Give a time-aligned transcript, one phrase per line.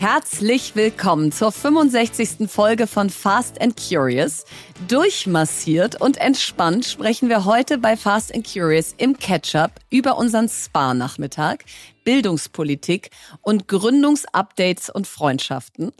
[0.00, 2.50] Herzlich willkommen zur 65.
[2.50, 4.46] Folge von Fast and Curious.
[4.88, 11.66] Durchmassiert und entspannt sprechen wir heute bei Fast and Curious im Ketchup über unseren Spa-Nachmittag,
[12.02, 13.10] Bildungspolitik
[13.42, 15.92] und Gründungsupdates und Freundschaften.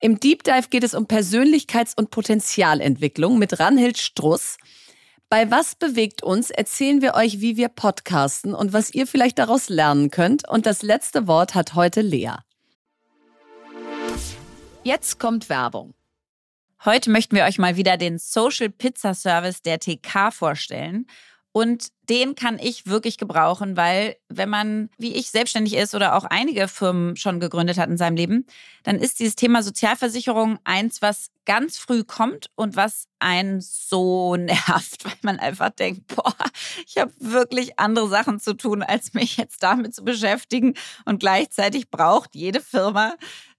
[0.00, 4.56] Im Deep Dive geht es um Persönlichkeits- und Potenzialentwicklung mit Ranhild Struss.
[5.28, 9.68] Bei Was bewegt uns erzählen wir euch, wie wir podcasten und was ihr vielleicht daraus
[9.68, 10.48] lernen könnt.
[10.48, 12.36] Und das letzte Wort hat heute Lea.
[14.84, 15.94] Jetzt kommt Werbung.
[16.84, 21.06] Heute möchten wir euch mal wieder den Social Pizza Service der TK vorstellen.
[21.52, 26.24] Und den kann ich wirklich gebrauchen, weil wenn man, wie ich, selbstständig ist oder auch
[26.24, 28.46] einige Firmen schon gegründet hat in seinem Leben,
[28.82, 35.04] dann ist dieses Thema Sozialversicherung eins, was ganz früh kommt und was einen so nervt,
[35.04, 36.34] weil man einfach denkt, boah,
[36.86, 40.74] ich habe wirklich andere Sachen zu tun, als mich jetzt damit zu beschäftigen.
[41.04, 43.14] Und gleichzeitig braucht jede Firma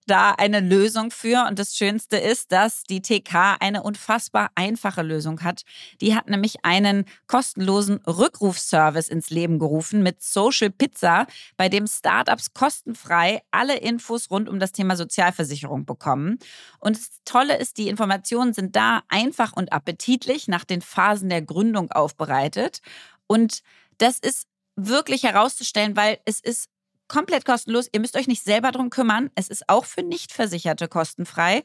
[0.05, 1.45] da eine Lösung für.
[1.47, 5.63] Und das Schönste ist, dass die TK eine unfassbar einfache Lösung hat.
[6.01, 12.53] Die hat nämlich einen kostenlosen Rückrufservice ins Leben gerufen mit Social Pizza, bei dem Startups
[12.53, 16.39] kostenfrei alle Infos rund um das Thema Sozialversicherung bekommen.
[16.79, 21.41] Und das Tolle ist, die Informationen sind da einfach und appetitlich nach den Phasen der
[21.41, 22.81] Gründung aufbereitet.
[23.27, 23.61] Und
[23.97, 26.69] das ist wirklich herauszustellen, weil es ist
[27.13, 27.87] komplett kostenlos.
[27.91, 29.29] Ihr müsst euch nicht selber drum kümmern.
[29.35, 31.61] Es ist auch für Nichtversicherte kostenfrei.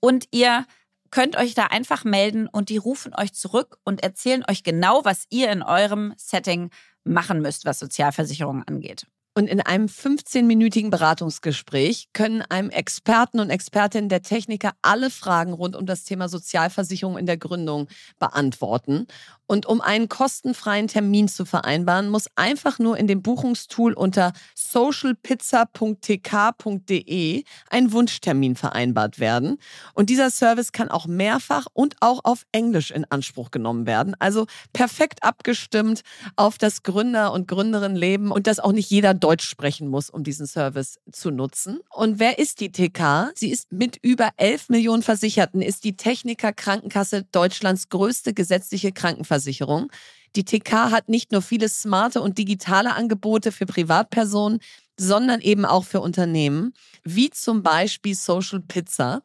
[0.00, 0.66] Und ihr
[1.10, 5.24] könnt euch da einfach melden und die rufen euch zurück und erzählen euch genau, was
[5.30, 6.68] ihr in eurem Setting
[7.04, 9.06] machen müsst, was Sozialversicherungen angeht.
[9.34, 15.74] Und in einem 15-minütigen Beratungsgespräch können einem Experten und Expertinnen der Techniker alle Fragen rund
[15.74, 19.06] um das Thema Sozialversicherung in der Gründung beantworten.
[19.52, 27.44] Und um einen kostenfreien Termin zu vereinbaren, muss einfach nur in dem Buchungstool unter socialpizza.tk.de
[27.68, 29.58] ein Wunschtermin vereinbart werden.
[29.92, 34.16] Und dieser Service kann auch mehrfach und auch auf Englisch in Anspruch genommen werden.
[34.20, 36.00] Also perfekt abgestimmt
[36.36, 40.46] auf das Gründer- und Gründerinnenleben und dass auch nicht jeder Deutsch sprechen muss, um diesen
[40.46, 41.80] Service zu nutzen.
[41.90, 43.32] Und wer ist die TK?
[43.34, 49.41] Sie ist mit über 11 Millionen Versicherten, ist die Techniker Krankenkasse Deutschlands größte gesetzliche Krankenversicherung.
[49.42, 49.90] Krankenversicherung.
[50.36, 54.60] Die TK hat nicht nur viele smarte und digitale Angebote für Privatpersonen,
[54.98, 56.72] sondern eben auch für Unternehmen,
[57.04, 59.22] wie zum Beispiel Social Pizza.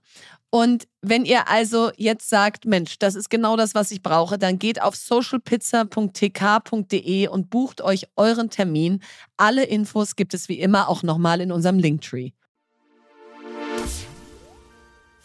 [0.49, 4.59] Und wenn ihr also jetzt sagt, Mensch, das ist genau das, was ich brauche, dann
[4.59, 9.01] geht auf socialpizza.tk.de und bucht euch euren Termin.
[9.35, 12.31] Alle Infos gibt es wie immer auch nochmal in unserem Linktree.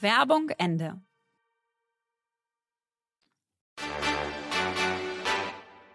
[0.01, 1.01] Werbung Ende.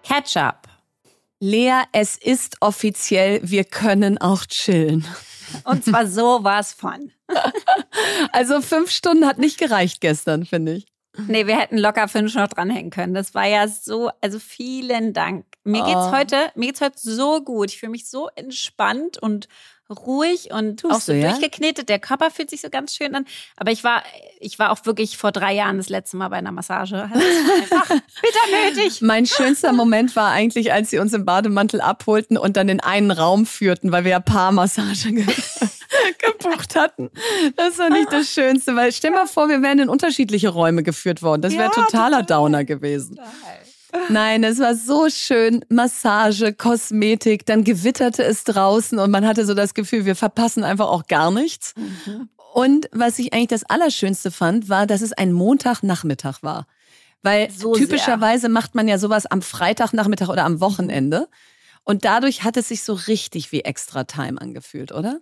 [0.07, 0.69] Ketchup.
[1.41, 5.06] Lea, es ist offiziell, wir können auch chillen.
[5.66, 7.12] Und zwar so war es von.
[8.31, 10.85] also fünf Stunden hat nicht gereicht gestern, finde ich.
[11.28, 13.13] Nee, wir hätten locker fünf noch dranhängen können.
[13.13, 15.45] Das war ja so, also vielen Dank.
[15.66, 16.12] Mir geht's oh.
[16.12, 17.72] heute, mir geht's heute so gut.
[17.72, 19.50] Ich fühle mich so entspannt und
[19.90, 21.31] ruhig und Tust auch so du, ja?
[21.31, 21.90] durchgeknetet.
[21.90, 23.25] Der Körper fühlt sich so ganz schön an.
[23.56, 24.03] Aber ich war,
[24.40, 27.09] ich war auch wirklich vor drei Jahren das letzte Mal bei einer Massage.
[27.14, 29.02] Ist einfach bitter nötig.
[29.02, 33.12] Mein schönster Moment war eigentlich, als sie uns im Bademantel abholten und dann in einen
[33.12, 35.14] Raum führten, weil wir ja Paarmassage
[36.19, 37.09] gebucht hatten.
[37.56, 41.22] Das war nicht das Schönste, weil stell mal vor, wir wären in unterschiedliche Räume geführt
[41.22, 41.42] worden.
[41.42, 42.25] Das wäre ja, totaler total.
[42.25, 43.16] Downer gewesen.
[43.16, 43.31] Total.
[44.09, 45.64] Nein, es war so schön.
[45.70, 50.88] Massage, Kosmetik, dann gewitterte es draußen und man hatte so das Gefühl, wir verpassen einfach
[50.88, 51.74] auch gar nichts.
[51.75, 52.30] Mhm.
[52.53, 56.68] Und was ich eigentlich das Allerschönste fand, war, dass es ein Montagnachmittag war.
[57.22, 58.50] Weil so typischerweise sehr.
[58.50, 61.28] macht man ja sowas am Freitagnachmittag oder am Wochenende.
[61.84, 65.19] Und dadurch hat es sich so richtig wie Extra Time angefühlt, oder?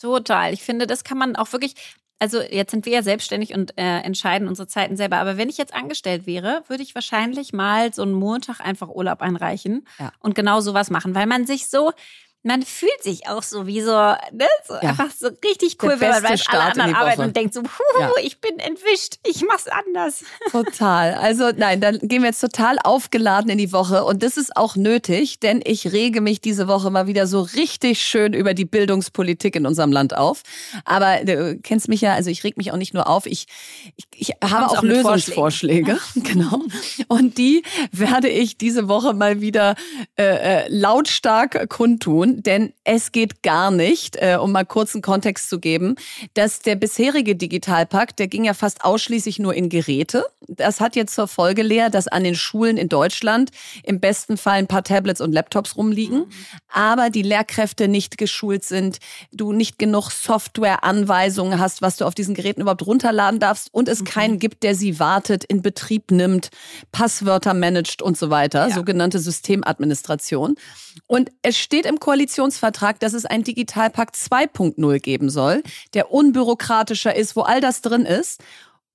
[0.00, 0.52] Total.
[0.52, 1.74] Ich finde, das kann man auch wirklich,
[2.18, 5.18] also jetzt sind wir ja selbstständig und äh, entscheiden unsere Zeiten selber.
[5.18, 9.20] Aber wenn ich jetzt angestellt wäre, würde ich wahrscheinlich mal so einen Montag einfach Urlaub
[9.20, 10.12] einreichen ja.
[10.20, 11.92] und genau sowas machen, weil man sich so,
[12.46, 14.46] man fühlt sich auch so wie so, ne?
[14.66, 14.90] so ja.
[14.90, 18.00] einfach so richtig cool, wenn man weiß, Start alle anderen arbeiten und denkt so, huhu,
[18.00, 18.10] ja.
[18.22, 20.24] ich bin entwischt, ich mach's anders.
[20.52, 21.14] Total.
[21.14, 24.76] Also nein, dann gehen wir jetzt total aufgeladen in die Woche und das ist auch
[24.76, 29.56] nötig, denn ich rege mich diese Woche mal wieder so richtig schön über die Bildungspolitik
[29.56, 30.42] in unserem Land auf.
[30.84, 33.46] Aber du kennst mich ja, also ich reg mich auch nicht nur auf, ich,
[33.96, 35.98] ich, ich habe auch, auch Lösungsvorschläge.
[36.14, 36.62] genau.
[37.08, 39.74] Und die werde ich diese Woche mal wieder
[40.16, 45.58] äh, äh lautstark kundtun denn es geht gar nicht, äh, um mal kurzen Kontext zu
[45.58, 45.96] geben,
[46.34, 50.26] dass der bisherige Digitalpakt, der ging ja fast ausschließlich nur in Geräte.
[50.46, 53.50] Das hat jetzt zur Folge, Lea, dass an den Schulen in Deutschland
[53.82, 56.26] im besten Fall ein paar Tablets und Laptops rumliegen, mhm.
[56.68, 58.98] aber die Lehrkräfte nicht geschult sind,
[59.32, 64.00] du nicht genug Softwareanweisungen hast, was du auf diesen Geräten überhaupt runterladen darfst und es
[64.00, 64.04] mhm.
[64.04, 66.50] keinen gibt, der sie wartet, in Betrieb nimmt,
[66.92, 68.74] Passwörter managt und so weiter, ja.
[68.74, 70.56] sogenannte Systemadministration.
[71.06, 72.25] Und es steht im Koalitionsvertrag,
[73.02, 75.62] dass es einen Digitalpakt 2.0 geben soll,
[75.94, 78.42] der unbürokratischer ist, wo all das drin ist.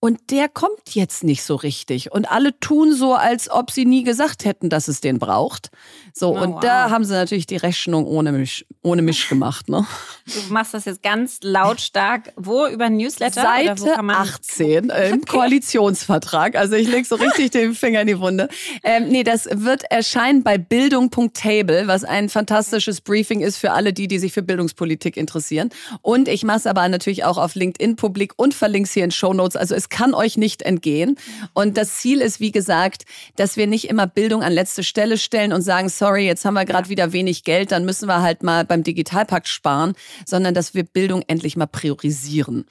[0.03, 2.11] Und der kommt jetzt nicht so richtig.
[2.11, 5.69] Und alle tun so, als ob sie nie gesagt hätten, dass es den braucht.
[6.11, 6.59] So, oh, und wow.
[6.59, 9.69] da haben sie natürlich die Rechnung ohne mich, ohne mich gemacht.
[9.69, 9.85] Ne?
[10.25, 12.33] Du machst das jetzt ganz lautstark.
[12.35, 13.43] Wo über Newsletter?
[13.43, 15.25] Seite 18 äh, im okay.
[15.27, 16.55] Koalitionsvertrag.
[16.55, 18.49] Also ich lege so richtig den Finger in die Wunde.
[18.83, 24.07] Ähm, nee, das wird erscheinen bei Bildung.table, was ein fantastisches Briefing ist für alle die,
[24.07, 25.69] die sich für Bildungspolitik interessieren.
[26.01, 29.11] Und ich mache es aber natürlich auch auf LinkedIn publik und verlinke es hier in
[29.11, 29.55] Show Notes.
[29.55, 31.17] Also es kann euch nicht entgehen.
[31.53, 33.03] Und das Ziel ist, wie gesagt,
[33.35, 36.65] dass wir nicht immer Bildung an letzte Stelle stellen und sagen, sorry, jetzt haben wir
[36.65, 39.93] gerade wieder wenig Geld, dann müssen wir halt mal beim Digitalpakt sparen,
[40.25, 42.65] sondern dass wir Bildung endlich mal priorisieren.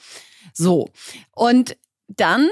[0.53, 0.91] So.
[1.35, 1.77] Und
[2.09, 2.49] dann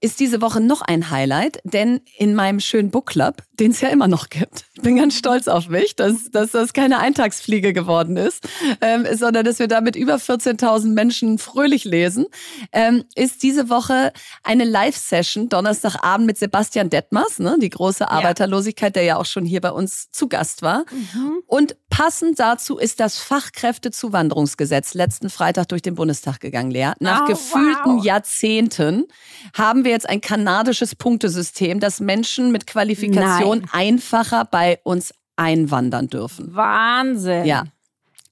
[0.00, 3.88] ist diese Woche noch ein Highlight, denn in meinem schönen Book Club, den es ja
[3.88, 8.16] immer noch gibt, ich bin ganz stolz auf mich, dass, dass das keine Eintagsfliege geworden
[8.16, 8.48] ist,
[8.80, 12.26] ähm, sondern dass wir da mit über 14.000 Menschen fröhlich lesen,
[12.72, 14.12] ähm, ist diese Woche
[14.42, 19.60] eine Live-Session, Donnerstagabend mit Sebastian Detmers, ne, die große Arbeiterlosigkeit, der ja auch schon hier
[19.60, 20.84] bei uns zu Gast war.
[20.90, 21.42] Mhm.
[21.46, 26.92] Und passend dazu ist das Fachkräftezuwanderungsgesetz letzten Freitag durch den Bundestag gegangen, Lea.
[27.00, 28.04] Nach oh, gefühlten wow.
[28.04, 29.06] Jahrzehnten
[29.52, 33.68] haben wir jetzt ein kanadisches Punktesystem, das Menschen mit Qualifikation Nein.
[33.72, 36.54] einfacher bei uns einwandern dürfen.
[36.54, 37.44] Wahnsinn.
[37.44, 37.64] Ja.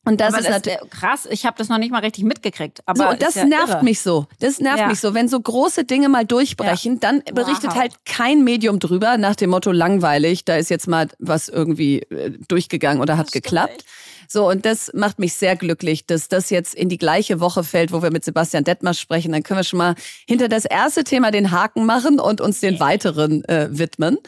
[0.09, 1.29] Und das aber ist natürlich krass.
[1.31, 2.81] Ich habe das noch nicht mal richtig mitgekriegt.
[2.87, 3.85] Aber so, und das ja nervt irre.
[3.85, 4.27] mich so.
[4.41, 4.87] Das nervt ja.
[4.89, 5.13] mich so.
[5.13, 6.99] Wenn so große Dinge mal durchbrechen, ja.
[7.01, 7.77] dann berichtet wow.
[7.77, 10.47] halt kein Medium drüber nach dem Motto langweilig.
[10.47, 13.85] Da ist jetzt mal was irgendwie äh, durchgegangen oder hat das geklappt.
[14.31, 17.93] So, und das macht mich sehr glücklich, dass das jetzt in die gleiche Woche fällt,
[17.93, 19.33] wo wir mit Sebastian Detmers sprechen.
[19.33, 19.95] Dann können wir schon mal
[20.27, 24.19] hinter das erste Thema den Haken machen und uns den weiteren äh, widmen.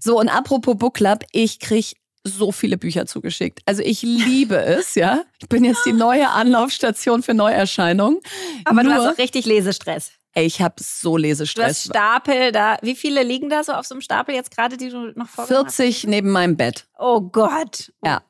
[0.00, 3.60] So, und apropos Book Club, ich krieg so viele Bücher zugeschickt.
[3.66, 5.24] Also ich liebe es, ja.
[5.40, 8.20] Ich bin jetzt die neue Anlaufstation für Neuerscheinungen.
[8.64, 10.12] Aber Nur, du hast auch richtig Lesestress.
[10.34, 11.54] Ey, ich habe so Lesestress.
[11.64, 12.78] Du hast Stapel da.
[12.80, 15.46] Wie viele liegen da so auf so einem Stapel jetzt gerade, die du noch vor
[15.46, 16.86] 40 neben meinem Bett.
[16.98, 17.92] Oh Gott.
[18.04, 18.22] Ja.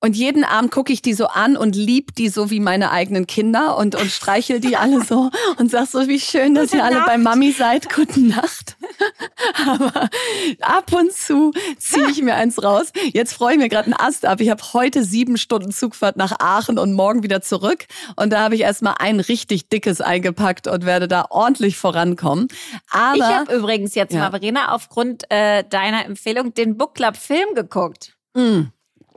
[0.00, 3.26] Und jeden Abend gucke ich die so an und lieb die so wie meine eigenen
[3.26, 6.84] Kinder und, und streichel die alle so und sag so, wie schön, dass Gute ihr
[6.84, 7.06] alle Nacht.
[7.06, 7.88] bei Mami seid.
[7.90, 8.76] Guten Nacht.
[9.66, 10.10] Aber
[10.60, 12.92] ab und zu ziehe ich mir eins raus.
[13.14, 14.42] Jetzt freue ich mir gerade einen Ast ab.
[14.42, 17.86] Ich habe heute sieben Stunden Zugfahrt nach Aachen und morgen wieder zurück.
[18.16, 22.48] Und da habe ich erstmal ein richtig dickes eingepackt und werde da ordentlich vorankommen.
[22.90, 24.20] Aber ich habe übrigens jetzt ja.
[24.20, 28.14] mal, Verena, aufgrund äh, deiner Empfehlung den Book Club Film geguckt.
[28.34, 28.64] Mm.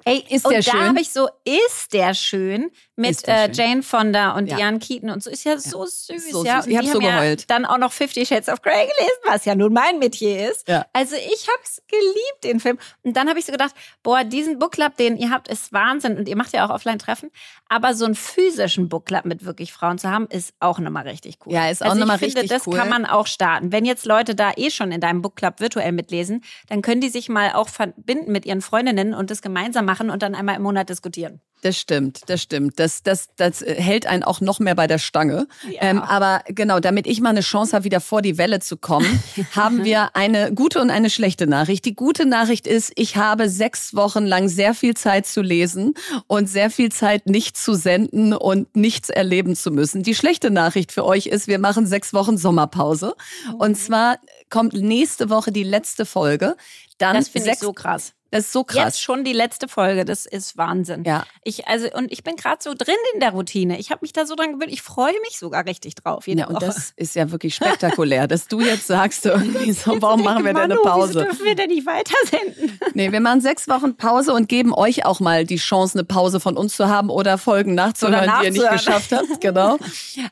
[0.08, 4.32] Ey, ist und der da habe ich so, ist der schön mit äh, Jane Fonda
[4.32, 4.58] und ja.
[4.58, 5.30] Diane Keaton und so.
[5.30, 5.60] Ist ja, ja.
[5.60, 6.32] so süß.
[6.32, 6.62] So ja.
[6.62, 6.72] süß.
[6.72, 7.42] Ich habe so geheult.
[7.42, 10.70] Ja dann auch noch Fifty Shades of Grey gelesen, was ja nun mein Metier ist.
[10.94, 12.78] Also ich habe es geliebt, den Film.
[13.04, 13.74] Und dann habe ich so gedacht,
[14.04, 16.18] boah, diesen Book Club, den ihr habt, ist Wahnsinn.
[16.18, 17.32] Und ihr macht ja auch Offline-Treffen.
[17.70, 21.40] Aber so einen physischen Book Club mit wirklich Frauen zu haben, ist auch nochmal richtig
[21.46, 21.54] cool.
[21.54, 22.74] Ja, ist auch also nochmal richtig finde, das cool.
[22.74, 23.72] Das kann man auch starten.
[23.72, 27.10] Wenn jetzt Leute da eh schon in deinem Book Club virtuell mitlesen, dann können die
[27.10, 30.64] sich mal auch verbinden mit ihren Freundinnen und das gemeinsam machen und dann einmal im
[30.64, 31.42] Monat diskutieren.
[31.64, 32.80] Das stimmt, das stimmt.
[32.80, 35.48] Das, das, das hält einen auch noch mehr bei der Stange.
[35.70, 35.82] Ja.
[35.82, 39.24] Ähm, aber genau, damit ich mal eine Chance habe, wieder vor die Welle zu kommen,
[39.56, 41.86] haben wir eine gute und eine schlechte Nachricht.
[41.86, 45.96] Die gute Nachricht ist, ich habe sechs Wochen lang sehr viel Zeit zu lesen
[46.28, 50.04] und sehr viel Zeit nicht zu senden und nichts erleben zu müssen.
[50.04, 53.16] Die schlechte Nachricht für euch ist, wir machen sechs Wochen Sommerpause.
[53.58, 54.20] Und zwar
[54.52, 56.56] kommt nächste Woche die letzte Folge.
[57.00, 58.14] Dann das finde ich so krass.
[58.32, 58.84] Das ist so krass.
[58.84, 61.04] Jetzt schon die letzte Folge, das ist Wahnsinn.
[61.06, 61.26] Ja.
[61.44, 63.80] Ich also und ich bin gerade so drin in der Routine.
[63.80, 64.72] Ich habe mich da so dran gewöhnt.
[64.72, 66.28] Ich freue mich sogar richtig drauf.
[66.28, 66.66] Jede ja, und Woche.
[66.66, 70.64] das ist ja wirklich spektakulär, dass du jetzt sagst irgendwie so, warum machen wir denn
[70.64, 71.16] eine Pause?
[71.16, 72.80] Wieso dürfen wir denn nicht weitersenden?
[72.94, 76.40] Nee, wir machen sechs Wochen Pause und geben euch auch mal die Chance, eine Pause
[76.40, 79.28] von uns zu haben oder Folgen nachzuhören, oder die ihr nicht geschafft habt.
[79.40, 79.78] Genau.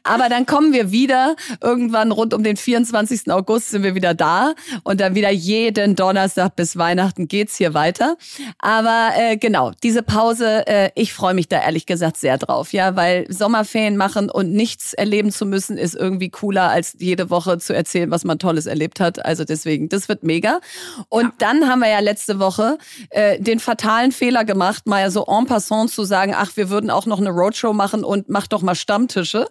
[0.03, 1.35] Aber dann kommen wir wieder.
[1.61, 3.31] Irgendwann rund um den 24.
[3.31, 7.84] August sind wir wieder da und dann wieder jeden Donnerstag bis Weihnachten geht's hier weiter
[7.85, 8.17] weiter.
[8.59, 12.95] Aber äh, genau, diese Pause, äh, ich freue mich da ehrlich gesagt sehr drauf, ja,
[12.95, 17.73] weil Sommerferien machen und nichts erleben zu müssen, ist irgendwie cooler, als jede Woche zu
[17.73, 19.23] erzählen, was man Tolles erlebt hat.
[19.23, 20.59] Also deswegen, das wird mega.
[21.09, 21.33] Und ja.
[21.37, 22.77] dann haben wir ja letzte Woche
[23.11, 27.05] äh, den fatalen Fehler gemacht, mal so en passant zu sagen, ach, wir würden auch
[27.05, 29.47] noch eine Roadshow machen und mach doch mal Stammtische.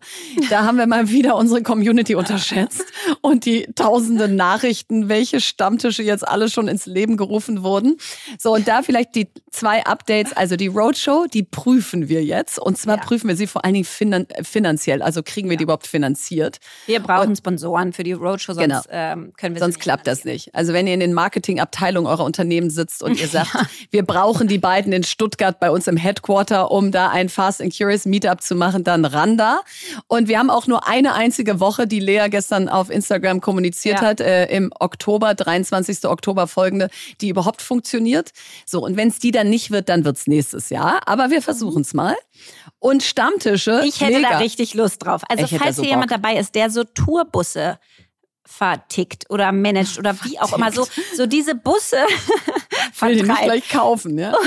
[0.51, 2.85] Da haben wir mal wieder unsere Community unterschätzt
[3.21, 7.97] und die tausenden Nachrichten, welche Stammtische jetzt alle schon ins Leben gerufen wurden.
[8.39, 10.33] So, und da vielleicht die zwei Updates.
[10.33, 12.59] Also die Roadshow, die prüfen wir jetzt.
[12.59, 13.03] Und zwar ja.
[13.03, 15.03] prüfen wir sie vor allen Dingen finan finanziell.
[15.03, 15.59] Also kriegen wir ja.
[15.59, 16.59] die überhaupt finanziert.
[16.87, 18.81] Wir brauchen und, Sponsoren für die Roadshow, sonst genau.
[18.91, 20.55] ähm, können wir Sonst klappt das nicht.
[20.55, 23.63] Also wenn ihr in den Marketingabteilungen eurer Unternehmen sitzt und ihr sagt, ja.
[23.91, 27.77] wir brauchen die beiden in Stuttgart bei uns im Headquarter, um da ein Fast and
[27.77, 29.61] Curious Meetup zu machen, dann ran da.
[30.09, 34.21] Und wir haben auch nur eine einzige Woche, die Lea gestern auf Instagram kommuniziert hat,
[34.21, 36.05] äh, im Oktober, 23.
[36.07, 36.91] Oktober folgende,
[37.21, 38.14] die überhaupt funktioniert.
[38.67, 41.01] So, und wenn es die dann nicht wird, dann wird es nächstes Jahr.
[41.07, 42.17] Aber wir versuchen es mal.
[42.79, 43.83] Und Stammtische.
[43.85, 44.31] Ich hätte mega.
[44.31, 45.23] da richtig Lust drauf.
[45.29, 47.79] Also, ich falls so hier jemand dabei ist, der so Tourbusse
[48.47, 50.71] vertickt oder managt oder wie auch immer.
[50.71, 51.99] So, so diese Busse.
[53.01, 54.35] Will die nicht gleich kaufen, ja.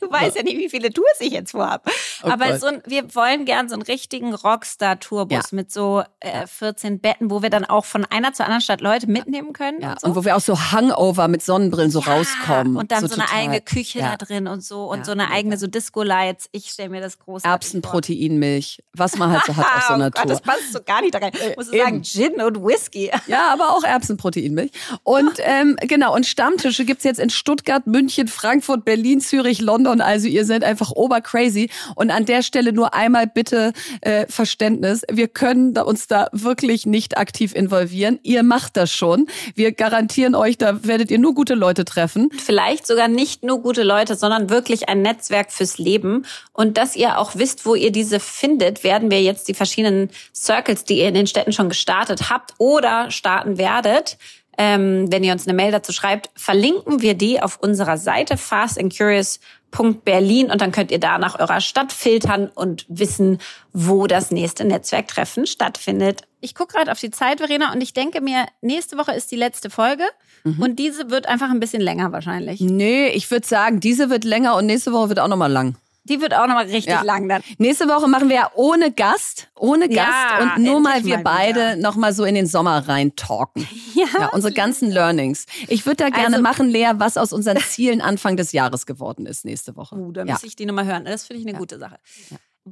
[0.00, 1.90] Du weißt ja nicht, wie viele Tours ich jetzt vorhabe.
[2.22, 5.56] Oh Aber so ein, wir wollen gern so einen richtigen Rockstar-Tourbus ja.
[5.56, 9.06] mit so äh, 14 Betten, wo wir dann auch von einer zur anderen Stadt Leute
[9.06, 9.80] mitnehmen können.
[9.80, 9.92] Ja.
[9.92, 10.06] Und, so.
[10.08, 12.76] und wo wir auch so Hangover mit Sonnenbrillen so rauskommen.
[12.76, 15.56] Und dann so, so eine eigene Küche da drin und so und so eine eigene
[15.56, 16.48] so Disco-Lights.
[16.52, 20.10] Ich stelle mir das groß Erbsenproteinmilch, was man halt so hat auf so einer oh
[20.10, 21.32] Gott, Das passt so gar nicht da rein.
[21.34, 23.10] Ich muss äh, sagen, Gin und Whisky.
[23.26, 24.72] Ja, aber auch Erbsenproteinmilch.
[25.02, 30.00] Und ähm, genau, und Stammtische gibt es jetzt in Stuttgart, München, Frankfurt, Berlin, Zürich, London.
[30.00, 31.70] Also ihr seid einfach obercrazy.
[31.96, 35.02] Und an der Stelle nur einmal bitte äh, Verständnis.
[35.10, 38.20] Wir können uns da wirklich nicht aktiv involvieren.
[38.22, 39.26] Ihr macht das schon.
[39.54, 42.30] Wir garantieren euch, da werdet ihr nur gute Leute treffen.
[42.36, 46.24] Vielleicht sogar nicht nur gute Leute, sondern wirklich ein Netzwerk fürs Leben.
[46.52, 50.84] Und dass ihr auch wisst, wo ihr diese findet, werden wir jetzt die verschiedenen Circles,
[50.84, 54.18] die ihr in den Städten schon gestartet habt oder starten werdet,
[54.58, 60.50] ähm, wenn ihr uns eine Mail dazu schreibt, verlinken wir die auf unserer Seite fastandcurious.berlin
[60.50, 63.38] und dann könnt ihr da nach eurer Stadt filtern und wissen,
[63.72, 66.22] wo das nächste Netzwerktreffen stattfindet.
[66.40, 69.36] Ich gucke gerade auf die Zeit, Verena, und ich denke mir, nächste Woche ist die
[69.36, 70.02] letzte Folge
[70.42, 70.60] mhm.
[70.60, 72.60] und diese wird einfach ein bisschen länger wahrscheinlich.
[72.60, 75.76] Nee, ich würde sagen, diese wird länger und nächste Woche wird auch nochmal lang.
[76.08, 77.02] Die wird auch nochmal richtig ja.
[77.02, 77.42] lang dann.
[77.58, 81.22] Nächste Woche machen wir ja ohne Gast, ohne Gast ja, und nur mal wir mal
[81.22, 83.66] beide nochmal so in den Sommer rein talken.
[83.94, 85.46] Ja, ja unsere ganzen Learnings.
[85.66, 89.26] Ich würde da gerne also, machen, Lea, was aus unseren Zielen Anfang des Jahres geworden
[89.26, 89.96] ist nächste Woche.
[89.96, 91.04] Uh, da muss ich die nochmal hören.
[91.04, 91.98] Das finde ich eine gute Sache.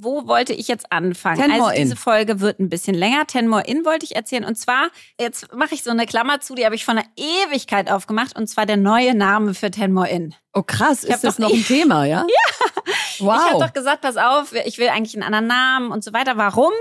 [0.02, 1.40] Wo wollte ich jetzt anfangen?
[1.40, 1.96] Ten also diese in.
[1.96, 3.26] Folge wird ein bisschen länger.
[3.26, 4.44] Ten More In wollte ich erzählen.
[4.44, 4.88] Und zwar,
[5.18, 8.36] jetzt mache ich so eine Klammer zu, die habe ich vor einer Ewigkeit aufgemacht.
[8.36, 10.34] Und zwar der neue Name für Ten More In.
[10.52, 12.26] Oh krass, ich ist das noch ein Thema, ja?
[12.86, 12.92] ja.
[13.20, 13.36] Wow.
[13.36, 16.36] Ich habe doch gesagt, pass auf, ich will eigentlich einen anderen Namen und so weiter.
[16.36, 16.72] Warum?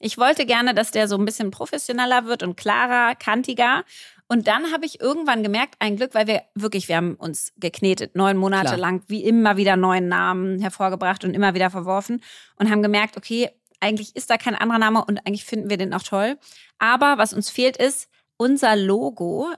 [0.00, 3.84] Ich wollte gerne, dass der so ein bisschen professioneller wird und klarer, kantiger.
[4.26, 8.16] Und dann habe ich irgendwann gemerkt, ein Glück, weil wir wirklich, wir haben uns geknetet,
[8.16, 8.78] neun Monate Klar.
[8.78, 12.22] lang, wie immer wieder neuen Namen hervorgebracht und immer wieder verworfen
[12.56, 15.92] und haben gemerkt, okay, eigentlich ist da kein anderer Name und eigentlich finden wir den
[15.92, 16.38] auch toll.
[16.78, 19.48] Aber was uns fehlt ist, unser Logo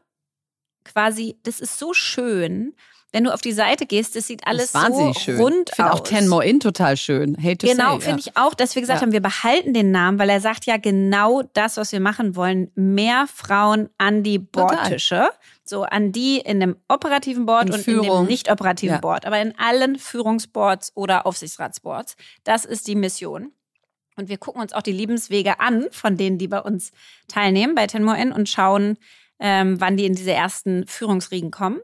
[0.85, 2.75] quasi, das ist so schön
[3.13, 5.41] wenn du auf die Seite gehst, das sieht alles das so schön.
[5.41, 5.93] rund ich aus.
[5.93, 7.37] auch Ten More In total schön.
[7.39, 8.27] Hate to genau, finde ja.
[8.27, 9.07] ich auch, dass wir gesagt ja.
[9.07, 12.71] haben, wir behalten den Namen, weil er sagt ja genau das, was wir machen wollen.
[12.75, 15.31] Mehr Frauen an die Bordtische.
[15.65, 18.07] So an die in dem operativen Board in und Führung.
[18.07, 19.01] in dem nicht operativen ja.
[19.01, 22.17] Board, aber in allen Führungsboards oder Aufsichtsratsboards.
[22.45, 23.53] Das ist die Mission.
[24.17, 26.93] Und wir gucken uns auch die Lebenswege an von denen, die bei uns
[27.29, 28.99] teilnehmen, bei Ten More In und schauen,
[29.39, 31.81] ähm, wann die in diese ersten Führungsriegen kommen.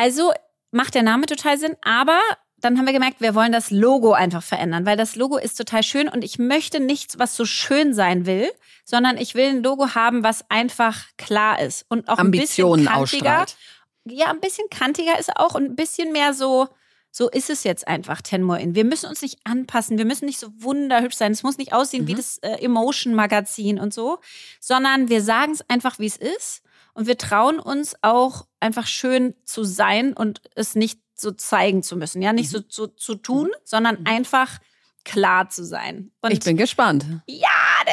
[0.00, 0.32] Also
[0.70, 2.18] macht der Name total Sinn, aber
[2.56, 5.82] dann haben wir gemerkt, wir wollen das Logo einfach verändern, weil das Logo ist total
[5.82, 8.50] schön und ich möchte nichts, was so schön sein will,
[8.86, 13.20] sondern ich will ein Logo haben, was einfach klar ist und auch Ambitionen ein bisschen
[13.20, 13.42] kantiger.
[13.42, 13.56] Ausstrahlt.
[14.06, 16.68] Ja, ein bisschen kantiger ist auch und ein bisschen mehr so
[17.12, 18.74] so ist es jetzt einfach, Tenmo In.
[18.74, 22.04] Wir müssen uns nicht anpassen, wir müssen nicht so wunderhübsch sein, es muss nicht aussehen
[22.04, 22.08] mhm.
[22.08, 24.18] wie das äh, Emotion-Magazin und so,
[24.60, 26.62] sondern wir sagen es einfach, wie es ist
[26.94, 31.96] und wir trauen uns auch einfach schön zu sein und es nicht so zeigen zu
[31.96, 32.22] müssen.
[32.22, 32.56] Ja, nicht mhm.
[32.56, 33.60] so zu, zu tun, mhm.
[33.64, 34.06] sondern mhm.
[34.06, 34.58] einfach
[35.04, 36.10] klar zu sein.
[36.20, 37.04] Und ich bin gespannt.
[37.26, 37.48] Ja,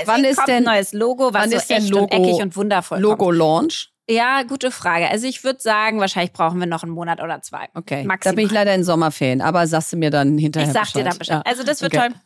[0.05, 2.41] wann ist kommt denn, ein neues Logo, was wann so ist echt Logo, und eckig
[2.41, 3.31] und wundervoll Logo.
[3.31, 3.91] Launch?
[4.09, 5.09] Ja, gute Frage.
[5.09, 7.67] Also ich würde sagen, wahrscheinlich brauchen wir noch einen Monat oder zwei.
[7.73, 8.33] Okay, Maximal.
[8.33, 11.01] da bin ich leider in Sommerferien, aber sagst du mir dann hinterher Ich sag Bescheid.
[11.01, 11.41] dir dann Bescheid.
[11.45, 11.51] Ja.
[11.51, 12.09] Also das wird okay.
[12.09, 12.17] toll.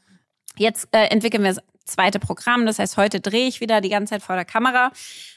[0.57, 2.65] Jetzt äh, entwickeln wir das zweite Programm.
[2.65, 4.91] Das heißt, heute drehe ich wieder die ganze Zeit vor der Kamera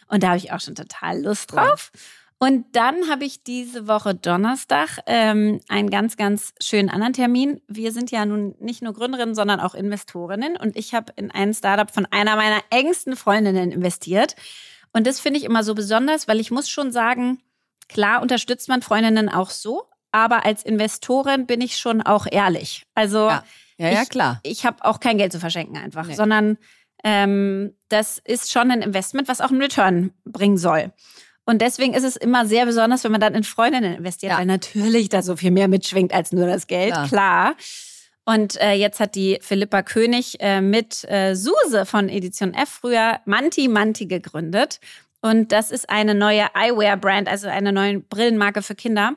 [0.08, 1.90] und da habe ich auch schon total Lust drauf.
[2.38, 7.62] Und dann habe ich diese Woche Donnerstag ähm, einen ganz, ganz schönen anderen Termin.
[7.68, 10.56] Wir sind ja nun nicht nur Gründerinnen, sondern auch Investorinnen.
[10.56, 14.34] Und ich habe in ein Startup von einer meiner engsten Freundinnen investiert.
[14.92, 17.40] Und das finde ich immer so besonders, weil ich muss schon sagen,
[17.88, 22.84] klar unterstützt man Freundinnen auch so, aber als Investorin bin ich schon auch ehrlich.
[22.94, 23.44] Also ja,
[23.78, 24.40] ja, ja klar.
[24.42, 26.14] Ich, ich habe auch kein Geld zu verschenken einfach, nee.
[26.14, 26.58] sondern
[27.02, 30.92] ähm, das ist schon ein Investment, was auch einen Return bringen soll.
[31.44, 34.38] Und deswegen ist es immer sehr besonders, wenn man dann in Freundinnen investiert, ja.
[34.38, 37.06] weil natürlich da so viel mehr mitschwingt als nur das Geld, ja.
[37.06, 37.54] klar.
[38.24, 43.20] Und äh, jetzt hat die Philippa König äh, mit äh, Suse von Edition F früher
[43.26, 44.80] Manti Manti gegründet.
[45.20, 49.14] Und das ist eine neue Eyewear-Brand, also eine neue Brillenmarke für Kinder.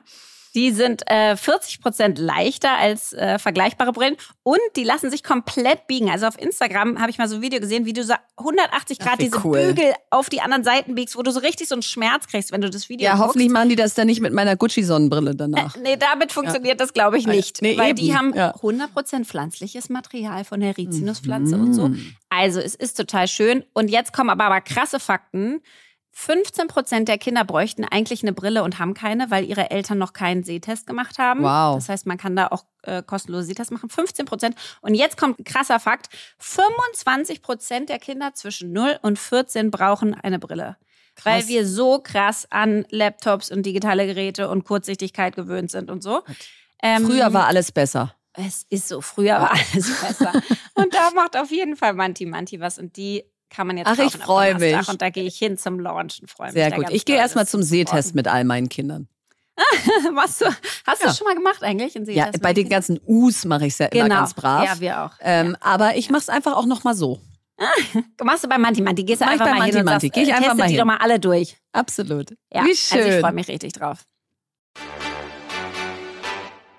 [0.58, 5.86] Die sind äh, 40 Prozent leichter als äh, vergleichbare Brillen und die lassen sich komplett
[5.86, 6.10] biegen.
[6.10, 9.12] Also auf Instagram habe ich mal so ein Video gesehen, wie du so 180 Grad
[9.12, 9.66] Ach, diese cool.
[9.68, 12.60] Bügel auf die anderen Seiten biegst, wo du so richtig so einen Schmerz kriegst, wenn
[12.60, 13.28] du das Video Ja, guckst.
[13.28, 15.76] hoffentlich machen die das dann nicht mit meiner Gucci-Sonnenbrille danach.
[15.76, 16.84] Äh, nee, damit funktioniert ja.
[16.84, 17.62] das, glaube ich, nicht.
[17.62, 17.98] Nee, weil eben.
[18.00, 18.52] die haben ja.
[18.56, 21.62] 100 Prozent pflanzliches Material von der Rizinuspflanze mhm.
[21.62, 21.90] und so.
[22.30, 23.62] Also es ist total schön.
[23.74, 25.60] Und jetzt kommen aber, aber krasse Fakten.
[26.20, 30.12] 15 Prozent der Kinder bräuchten eigentlich eine Brille und haben keine, weil ihre Eltern noch
[30.12, 31.44] keinen Sehtest gemacht haben.
[31.44, 31.76] Wow.
[31.76, 33.88] Das heißt, man kann da auch äh, kostenlose Sehtest machen.
[33.88, 34.56] 15 Prozent.
[34.80, 36.08] Und jetzt kommt ein krasser Fakt.
[36.38, 40.76] 25 Prozent der Kinder zwischen 0 und 14 brauchen eine Brille.
[41.14, 41.24] Krass.
[41.24, 46.22] Weil wir so krass an Laptops und digitale Geräte und Kurzsichtigkeit gewöhnt sind und so.
[46.82, 48.12] Ähm, Früher war alles besser.
[48.32, 50.32] Es ist so, früher war alles besser.
[50.74, 52.76] und da macht auf jeden Fall Manti Manti was.
[52.76, 54.88] Und die kann man jetzt Ach, ich freue mich.
[54.88, 56.54] Und da gehe ich hin zum Launchen, freue mich.
[56.54, 56.90] Sehr gut.
[56.90, 59.08] Ich gehe erstmal zum Sehtest mit all meinen Kindern.
[60.12, 60.46] Machst du,
[60.86, 61.08] hast ja.
[61.08, 61.94] du schon mal gemacht eigentlich?
[62.14, 64.06] ja, bei den ganzen U's mache ich es ja genau.
[64.06, 64.64] immer ganz brav.
[64.64, 65.12] Ja, wir auch.
[65.20, 65.56] Ähm, ja.
[65.60, 67.20] Aber ich mache es einfach auch noch mal so.
[68.22, 69.02] machst du bei Manti Manti?
[69.02, 70.10] Gehst du einfach bei mal Manti hin und Manti.
[70.10, 70.72] Geh ich einfach mal hin.
[70.72, 71.56] die doch mal alle durch.
[71.72, 72.36] Absolut.
[72.52, 72.98] Ja, Wie schön.
[72.98, 74.04] Also ich freue mich richtig drauf.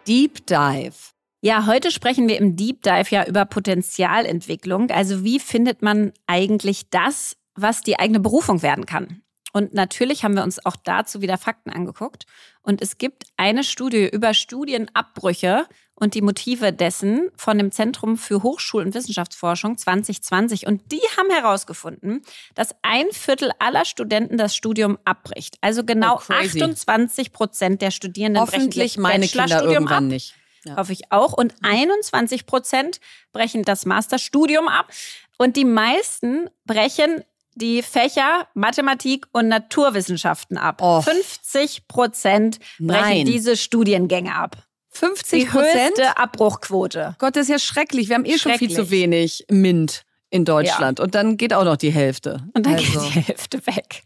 [0.07, 1.08] Deep Dive.
[1.41, 4.91] Ja, heute sprechen wir im Deep Dive ja über Potenzialentwicklung.
[4.91, 9.21] Also wie findet man eigentlich das, was die eigene Berufung werden kann?
[9.51, 12.25] Und natürlich haben wir uns auch dazu wieder Fakten angeguckt.
[12.61, 15.65] Und es gibt eine Studie über Studienabbrüche
[15.95, 20.67] und die Motive dessen von dem Zentrum für Hochschul- und Wissenschaftsforschung 2020.
[20.67, 22.21] Und die haben herausgefunden,
[22.53, 25.57] dass ein Viertel aller Studenten das Studium abbricht.
[25.61, 30.11] Also genau oh, 28 Prozent der Studierenden Hoffentlich brechen meine Kinder irgendwann ab.
[30.11, 30.35] nicht.
[30.65, 30.77] Ja.
[30.77, 31.33] Hoffe ich auch.
[31.33, 32.99] Und 21 Prozent
[33.31, 34.91] brechen das Masterstudium ab.
[35.37, 37.23] Und die meisten brechen
[37.55, 40.79] die Fächer Mathematik und Naturwissenschaften ab.
[40.81, 41.01] Oh.
[41.01, 43.25] 50 Prozent brechen Nein.
[43.25, 44.57] diese Studiengänge ab.
[44.91, 45.99] 50 Prozent?
[46.15, 47.15] Abbruchquote.
[47.19, 48.09] Gott, das ist ja schrecklich.
[48.09, 50.99] Wir haben eh schon viel zu wenig MINT in Deutschland.
[50.99, 51.05] Ja.
[51.05, 52.43] Und dann geht auch noch die Hälfte.
[52.53, 52.99] Und dann also.
[52.99, 54.03] geht die Hälfte weg.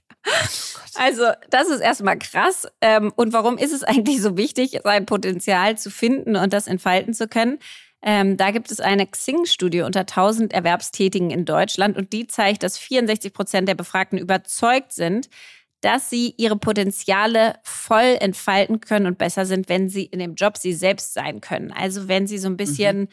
[0.95, 2.67] Also, das ist erstmal krass.
[2.79, 7.13] Ähm, und warum ist es eigentlich so wichtig, sein Potenzial zu finden und das entfalten
[7.13, 7.59] zu können?
[8.03, 12.77] Ähm, da gibt es eine Xing-Studie unter 1000 Erwerbstätigen in Deutschland und die zeigt, dass
[12.77, 15.29] 64 Prozent der Befragten überzeugt sind,
[15.79, 20.57] dass sie ihre Potenziale voll entfalten können und besser sind, wenn sie in dem Job
[20.57, 21.71] sie selbst sein können.
[21.71, 23.07] Also wenn sie so ein bisschen mhm.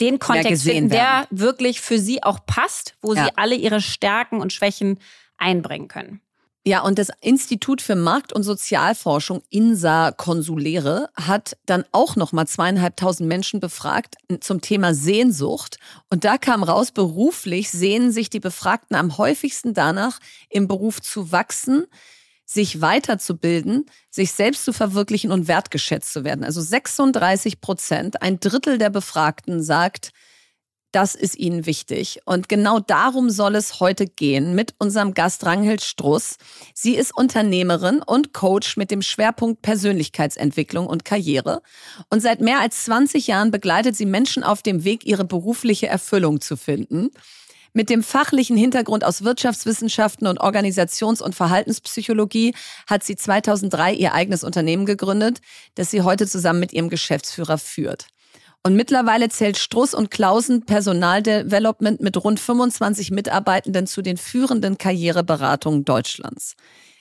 [0.00, 3.24] den Kontext finden, der wirklich für sie auch passt, wo ja.
[3.24, 4.98] sie alle ihre Stärken und Schwächen
[5.38, 6.20] einbringen können.
[6.68, 12.48] Ja, und das Institut für Markt- und Sozialforschung INSA Konsuläre hat dann auch noch mal
[12.48, 15.78] zweieinhalbtausend Menschen befragt zum Thema Sehnsucht.
[16.10, 21.30] Und da kam raus, beruflich sehnen sich die Befragten am häufigsten danach, im Beruf zu
[21.30, 21.86] wachsen,
[22.44, 26.44] sich weiterzubilden, sich selbst zu verwirklichen und wertgeschätzt zu werden.
[26.44, 30.10] Also 36 Prozent, ein Drittel der Befragten sagt,
[30.96, 32.20] das ist ihnen wichtig.
[32.24, 36.38] Und genau darum soll es heute gehen mit unserem Gast Ranghild Struss.
[36.72, 41.60] Sie ist Unternehmerin und Coach mit dem Schwerpunkt Persönlichkeitsentwicklung und Karriere.
[42.08, 46.40] Und seit mehr als 20 Jahren begleitet sie Menschen auf dem Weg, ihre berufliche Erfüllung
[46.40, 47.10] zu finden.
[47.74, 52.54] Mit dem fachlichen Hintergrund aus Wirtschaftswissenschaften und Organisations- und Verhaltenspsychologie
[52.86, 55.42] hat sie 2003 ihr eigenes Unternehmen gegründet,
[55.74, 58.06] das sie heute zusammen mit ihrem Geschäftsführer führt.
[58.66, 65.84] Und mittlerweile zählt Struss und Klausen Personaldevelopment mit rund 25 Mitarbeitenden zu den führenden Karriereberatungen
[65.84, 66.56] Deutschlands.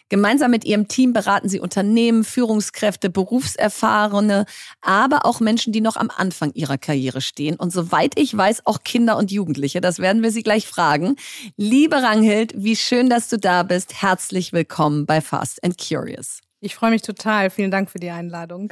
[0.10, 4.46] Gemeinsam mit ihrem Team beraten sie Unternehmen, Führungskräfte, Berufserfahrene,
[4.82, 7.56] aber auch Menschen, die noch am Anfang ihrer Karriere stehen.
[7.56, 9.82] Und soweit ich weiß, auch Kinder und Jugendliche.
[9.82, 11.16] Das werden wir sie gleich fragen.
[11.58, 14.04] Liebe Ranghild, wie schön, dass du da bist.
[14.04, 16.42] Herzlich willkommen bei Fast and Curious.
[16.60, 17.50] Ich freue mich total.
[17.50, 18.72] Vielen Dank für die Einladung.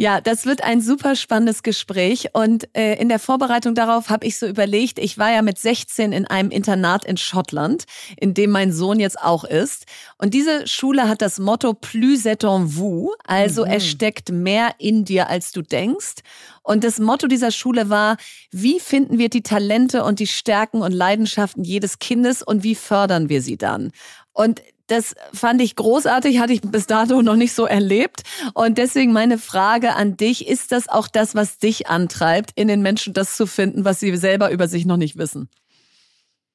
[0.00, 2.30] Ja, das wird ein super spannendes Gespräch.
[2.32, 6.12] Und äh, in der Vorbereitung darauf habe ich so überlegt, ich war ja mit 16
[6.12, 7.84] in einem Internat in Schottland,
[8.16, 9.84] in dem mein Sohn jetzt auch ist.
[10.16, 13.72] Und diese Schule hat das Motto Plus c'est en vous, also mhm.
[13.72, 16.22] es steckt mehr in dir, als du denkst.
[16.62, 18.16] Und das Motto dieser Schule war,
[18.50, 23.28] wie finden wir die Talente und die Stärken und Leidenschaften jedes Kindes und wie fördern
[23.28, 23.92] wir sie dann?
[24.32, 28.22] Und das fand ich großartig, hatte ich bis dato noch nicht so erlebt.
[28.54, 32.82] Und deswegen meine Frage an dich, ist das auch das, was dich antreibt, in den
[32.82, 35.48] Menschen das zu finden, was sie selber über sich noch nicht wissen?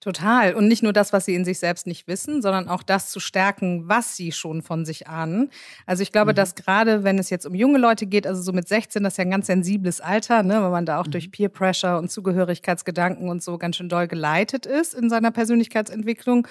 [0.05, 0.53] Total.
[0.53, 3.19] Und nicht nur das, was sie in sich selbst nicht wissen, sondern auch das zu
[3.19, 5.49] stärken, was sie schon von sich ahnen.
[5.87, 6.35] Also ich glaube, mhm.
[6.35, 9.17] dass gerade wenn es jetzt um junge Leute geht, also so mit 16, das ist
[9.17, 11.11] ja ein ganz sensibles Alter, ne, weil man da auch mhm.
[11.11, 16.47] durch Peer Pressure und Zugehörigkeitsgedanken und so ganz schön doll geleitet ist in seiner Persönlichkeitsentwicklung.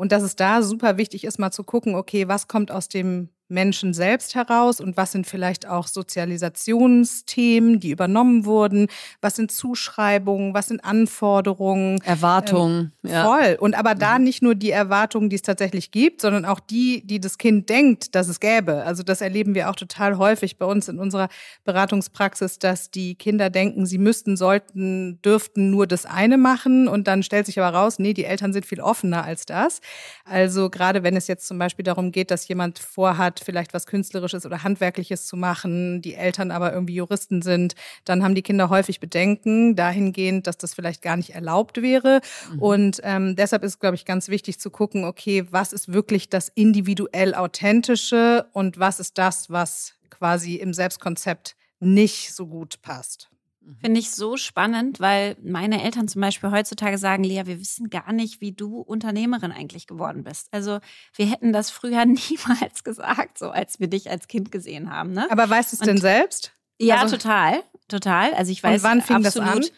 [0.00, 3.28] Und dass es da super wichtig ist, mal zu gucken, okay, was kommt aus dem
[3.50, 8.86] Menschen selbst heraus und was sind vielleicht auch Sozialisationsthemen, die übernommen wurden,
[9.20, 12.00] was sind Zuschreibungen, was sind Anforderungen.
[12.02, 12.92] Erwartungen.
[13.04, 13.24] Ähm, ja.
[13.24, 13.56] Voll.
[13.60, 14.24] Und aber da mhm.
[14.24, 18.14] nicht nur die Erwartungen, die es tatsächlich gibt, sondern auch die, die das Kind denkt,
[18.14, 18.84] dass es gäbe.
[18.84, 21.28] Also das erleben wir auch total häufig bei uns in unserer
[21.64, 27.22] Beratungspraxis, dass die Kinder denken, sie müssten, sollten, dürften nur das eine machen und dann
[27.22, 29.80] stellt sich aber raus, nee, die Eltern sind viel offener als das.
[30.24, 34.46] Also gerade wenn es jetzt zum Beispiel darum geht, dass jemand vorhat, vielleicht was Künstlerisches
[34.46, 37.74] oder Handwerkliches zu machen, die Eltern aber irgendwie Juristen sind,
[38.04, 42.20] dann haben die Kinder häufig Bedenken dahingehend, dass das vielleicht gar nicht erlaubt wäre.
[42.52, 42.58] Mhm.
[42.58, 46.48] Und ähm, deshalb ist, glaube ich, ganz wichtig zu gucken, okay, was ist wirklich das
[46.48, 53.30] individuell Authentische und was ist das, was quasi im Selbstkonzept nicht so gut passt.
[53.60, 53.76] Mhm.
[53.80, 58.12] Finde ich so spannend, weil meine Eltern zum Beispiel heutzutage sagen, Lea, wir wissen gar
[58.12, 60.48] nicht, wie du Unternehmerin eigentlich geworden bist.
[60.52, 60.80] Also
[61.14, 65.12] wir hätten das früher niemals gesagt, so als wir dich als Kind gesehen haben.
[65.12, 65.30] Ne?
[65.30, 66.52] Aber weißt du es denn selbst?
[66.78, 68.32] Ja, also, total, total.
[68.34, 69.76] Also ich weiß Und wann fing absolut, das an?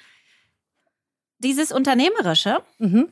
[1.39, 2.63] Dieses Unternehmerische.
[2.79, 3.09] Mhm.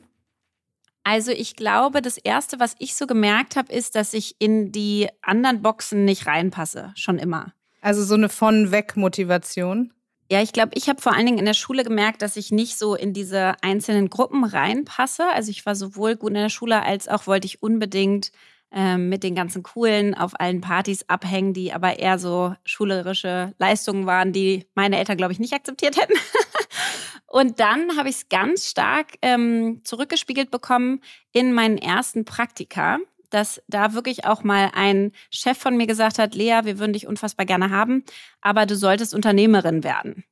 [1.03, 5.09] Also ich glaube, das Erste, was ich so gemerkt habe, ist, dass ich in die
[5.21, 7.53] anderen Boxen nicht reinpasse, schon immer.
[7.81, 9.91] Also so eine von-weg-Motivation?
[10.31, 12.77] Ja, ich glaube, ich habe vor allen Dingen in der Schule gemerkt, dass ich nicht
[12.77, 15.25] so in diese einzelnen Gruppen reinpasse.
[15.33, 18.31] Also ich war sowohl gut in der Schule als auch wollte ich unbedingt
[18.71, 24.05] ähm, mit den ganzen Coolen auf allen Partys abhängen, die aber eher so schulerische Leistungen
[24.05, 26.13] waren, die meine Eltern, glaube ich, nicht akzeptiert hätten.
[27.27, 31.01] Und dann habe ich es ganz stark ähm, zurückgespiegelt bekommen
[31.33, 32.99] in meinen ersten Praktika
[33.31, 37.07] dass da wirklich auch mal ein Chef von mir gesagt hat, Lea, wir würden dich
[37.07, 38.03] unfassbar gerne haben,
[38.41, 40.23] aber du solltest Unternehmerin werden.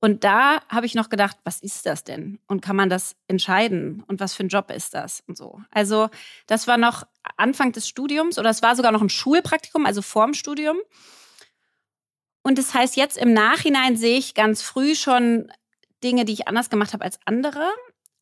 [0.00, 2.38] Und da habe ich noch gedacht, was ist das denn?
[2.46, 4.02] Und kann man das entscheiden?
[4.06, 5.22] Und was für ein Job ist das?
[5.26, 5.60] Und so.
[5.70, 6.08] Also,
[6.46, 7.04] das war noch
[7.36, 10.78] Anfang des Studiums oder es war sogar noch ein Schulpraktikum, also vorm Studium.
[12.42, 15.52] Und das heißt, jetzt im Nachhinein sehe ich ganz früh schon
[16.02, 17.68] Dinge, die ich anders gemacht habe als andere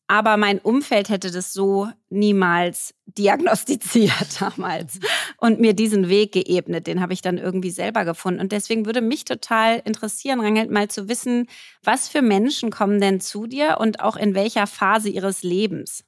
[0.09, 4.99] aber mein Umfeld hätte das so niemals diagnostiziert damals
[5.37, 6.87] und mir diesen Weg geebnet.
[6.87, 8.39] Den habe ich dann irgendwie selber gefunden.
[8.39, 11.45] Und deswegen würde mich total interessieren, Rangelt, mal zu wissen,
[11.83, 16.03] was für Menschen kommen denn zu dir und auch in welcher Phase ihres Lebens?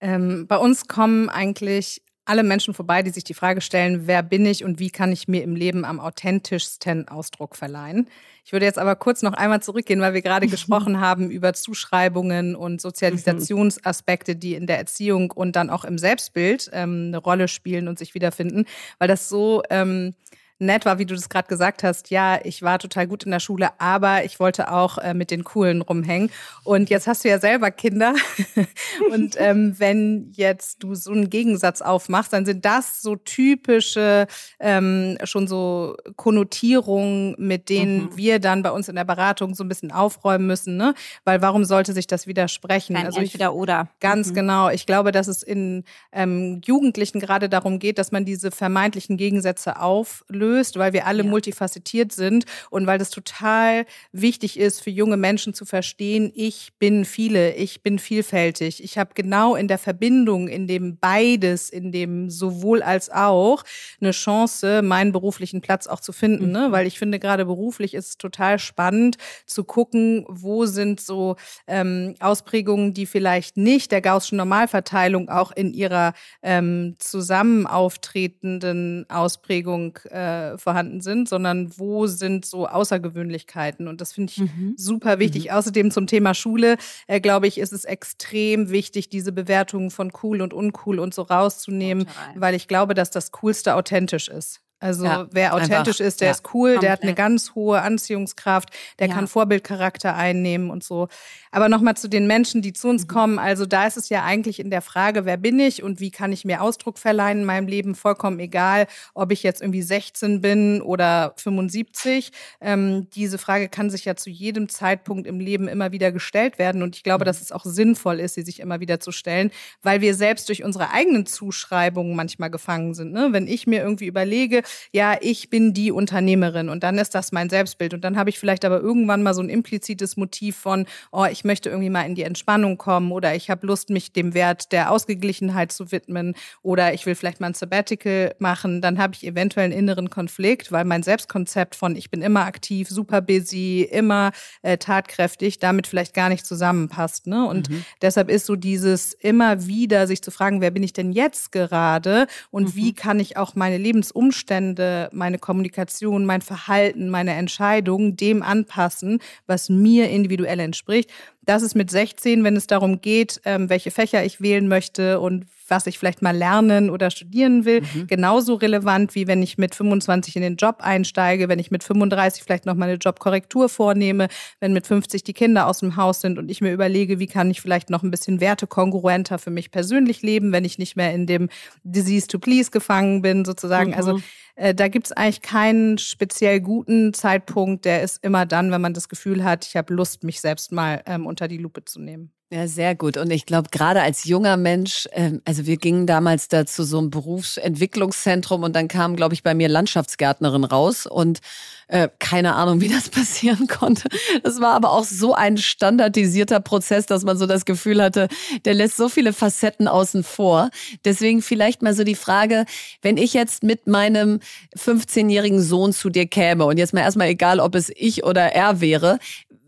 [0.00, 4.46] Ähm, bei uns kommen eigentlich alle Menschen vorbei, die sich die Frage stellen, wer bin
[4.46, 8.08] ich und wie kann ich mir im Leben am authentischsten Ausdruck verleihen.
[8.44, 12.54] Ich würde jetzt aber kurz noch einmal zurückgehen, weil wir gerade gesprochen haben über Zuschreibungen
[12.54, 17.88] und Sozialisationsaspekte, die in der Erziehung und dann auch im Selbstbild ähm, eine Rolle spielen
[17.88, 18.64] und sich wiederfinden,
[19.00, 20.14] weil das so ähm,
[20.60, 22.10] nett war, wie du das gerade gesagt hast.
[22.10, 25.42] Ja, ich war total gut in der Schule, aber ich wollte auch äh, mit den
[25.42, 26.30] Coolen rumhängen.
[26.64, 28.14] Und jetzt hast du ja selber Kinder.
[29.12, 34.26] und ähm, wenn jetzt du so einen Gegensatz aufmachst, dann sind das so typische
[34.58, 38.16] ähm, schon so Konnotierungen, mit denen mhm.
[38.16, 40.76] wir dann bei uns in der Beratung so ein bisschen aufräumen müssen.
[40.76, 40.94] Ne?
[41.24, 42.96] Weil warum sollte sich das widersprechen?
[42.96, 43.88] Kein also entweder oder.
[44.00, 44.34] Ganz mhm.
[44.34, 44.68] genau.
[44.68, 49.80] Ich glaube, dass es in ähm, Jugendlichen gerade darum geht, dass man diese vermeintlichen Gegensätze
[49.80, 51.28] auflöst löst, weil wir alle ja.
[51.28, 57.04] multifacettiert sind und weil das total wichtig ist für junge Menschen zu verstehen, ich bin
[57.04, 58.82] viele, ich bin vielfältig.
[58.82, 63.62] Ich habe genau in der Verbindung, in dem beides, in dem sowohl als auch
[64.00, 66.50] eine Chance, meinen beruflichen Platz auch zu finden.
[66.50, 66.58] Ne?
[66.58, 66.64] Mhm.
[66.66, 66.72] Ne?
[66.72, 71.36] Weil ich finde, gerade beruflich ist es total spannend zu gucken, wo sind so
[71.66, 79.98] ähm, Ausprägungen, die vielleicht nicht der Gaußschen Normalverteilung auch in ihrer ähm, zusammen auftretenden Ausprägung
[80.10, 83.88] äh, vorhanden sind, sondern wo sind so Außergewöhnlichkeiten.
[83.88, 84.74] Und das finde ich mhm.
[84.76, 85.46] super wichtig.
[85.46, 85.50] Mhm.
[85.50, 86.76] Außerdem zum Thema Schule,
[87.06, 91.22] äh, glaube ich, ist es extrem wichtig, diese Bewertungen von cool und uncool und so
[91.22, 94.60] rauszunehmen, weil ich glaube, dass das Coolste authentisch ist.
[94.80, 96.82] Also ja, wer authentisch einfach, ist, der ja, ist cool, komplett.
[96.82, 99.14] der hat eine ganz hohe Anziehungskraft, der ja.
[99.14, 101.08] kann Vorbildcharakter einnehmen und so.
[101.52, 103.08] Aber nochmal zu den Menschen, die zu uns mhm.
[103.08, 103.38] kommen.
[103.38, 106.32] Also da ist es ja eigentlich in der Frage, wer bin ich und wie kann
[106.32, 110.80] ich mir Ausdruck verleihen in meinem Leben, vollkommen egal, ob ich jetzt irgendwie 16 bin
[110.80, 112.32] oder 75.
[112.62, 116.82] Ähm, diese Frage kann sich ja zu jedem Zeitpunkt im Leben immer wieder gestellt werden.
[116.82, 117.26] Und ich glaube, mhm.
[117.26, 119.50] dass es auch sinnvoll ist, sie sich immer wieder zu stellen,
[119.82, 123.12] weil wir selbst durch unsere eigenen Zuschreibungen manchmal gefangen sind.
[123.12, 123.28] Ne?
[123.32, 124.62] Wenn ich mir irgendwie überlege,
[124.92, 127.94] ja, ich bin die Unternehmerin und dann ist das mein Selbstbild.
[127.94, 131.44] Und dann habe ich vielleicht aber irgendwann mal so ein implizites Motiv von, oh, ich
[131.44, 134.90] möchte irgendwie mal in die Entspannung kommen oder ich habe Lust, mich dem Wert der
[134.90, 138.80] Ausgeglichenheit zu widmen oder ich will vielleicht mal ein Sabbatical machen.
[138.80, 142.88] Dann habe ich eventuell einen inneren Konflikt, weil mein Selbstkonzept von ich bin immer aktiv,
[142.88, 147.26] super busy, immer äh, tatkräftig, damit vielleicht gar nicht zusammenpasst.
[147.26, 147.46] Ne?
[147.46, 147.84] Und mhm.
[148.02, 152.26] deshalb ist so dieses immer wieder sich zu fragen, wer bin ich denn jetzt gerade
[152.50, 152.74] und mhm.
[152.76, 159.20] wie kann ich auch meine Lebensumstände Umstände, meine Kommunikation, mein Verhalten, meine Entscheidungen dem anpassen,
[159.46, 161.10] was mir individuell entspricht.
[161.42, 165.46] Das ist mit 16, wenn es darum geht, ähm, welche Fächer ich wählen möchte und
[165.70, 168.06] was ich vielleicht mal lernen oder studieren will, mhm.
[168.06, 172.42] genauso relevant, wie wenn ich mit 25 in den Job einsteige, wenn ich mit 35
[172.42, 174.28] vielleicht noch mal eine Jobkorrektur vornehme,
[174.60, 177.50] wenn mit 50 die Kinder aus dem Haus sind und ich mir überlege, wie kann
[177.50, 181.26] ich vielleicht noch ein bisschen wertekongruenter für mich persönlich leben, wenn ich nicht mehr in
[181.26, 181.48] dem
[181.84, 183.94] Disease to Please gefangen bin, sozusagen.
[183.94, 184.16] Also, mhm.
[184.16, 184.24] Also
[184.56, 187.84] äh, da gibt es eigentlich keinen speziell guten Zeitpunkt.
[187.84, 191.02] Der ist immer dann, wenn man das Gefühl hat, ich habe Lust, mich selbst mal
[191.06, 192.32] ähm, unter die Lupe zu nehmen.
[192.52, 193.16] Ja, sehr gut.
[193.16, 196.98] Und ich glaube, gerade als junger Mensch, äh, also wir gingen damals da zu so
[196.98, 201.38] einem Berufsentwicklungszentrum und dann kam, glaube ich, bei mir Landschaftsgärtnerin raus und
[201.86, 204.08] äh, keine Ahnung, wie das passieren konnte.
[204.42, 208.26] Das war aber auch so ein standardisierter Prozess, dass man so das Gefühl hatte,
[208.64, 210.70] der lässt so viele Facetten außen vor.
[211.04, 212.64] Deswegen vielleicht mal so die Frage,
[213.00, 214.40] wenn ich jetzt mit meinem
[214.76, 218.80] 15-jährigen Sohn zu dir käme und jetzt mal erstmal egal, ob es ich oder er
[218.80, 219.20] wäre,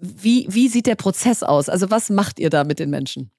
[0.03, 1.69] wie, wie sieht der Prozess aus?
[1.69, 3.31] Also was macht ihr da mit den Menschen?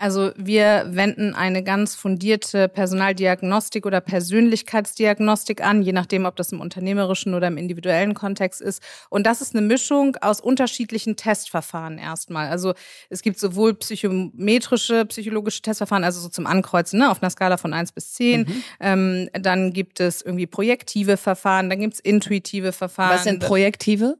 [0.00, 6.60] Also wir wenden eine ganz fundierte Personaldiagnostik oder Persönlichkeitsdiagnostik an, je nachdem, ob das im
[6.62, 8.82] unternehmerischen oder im individuellen Kontext ist.
[9.10, 12.48] Und das ist eine Mischung aus unterschiedlichen Testverfahren erstmal.
[12.48, 12.72] Also
[13.10, 17.74] es gibt sowohl psychometrische, psychologische Testverfahren, also so zum Ankreuzen, ne, auf einer Skala von
[17.74, 18.40] eins bis zehn.
[18.40, 18.62] Mhm.
[18.80, 23.16] Ähm, dann gibt es irgendwie projektive Verfahren, dann gibt es intuitive Verfahren.
[23.16, 24.16] Was sind projektive?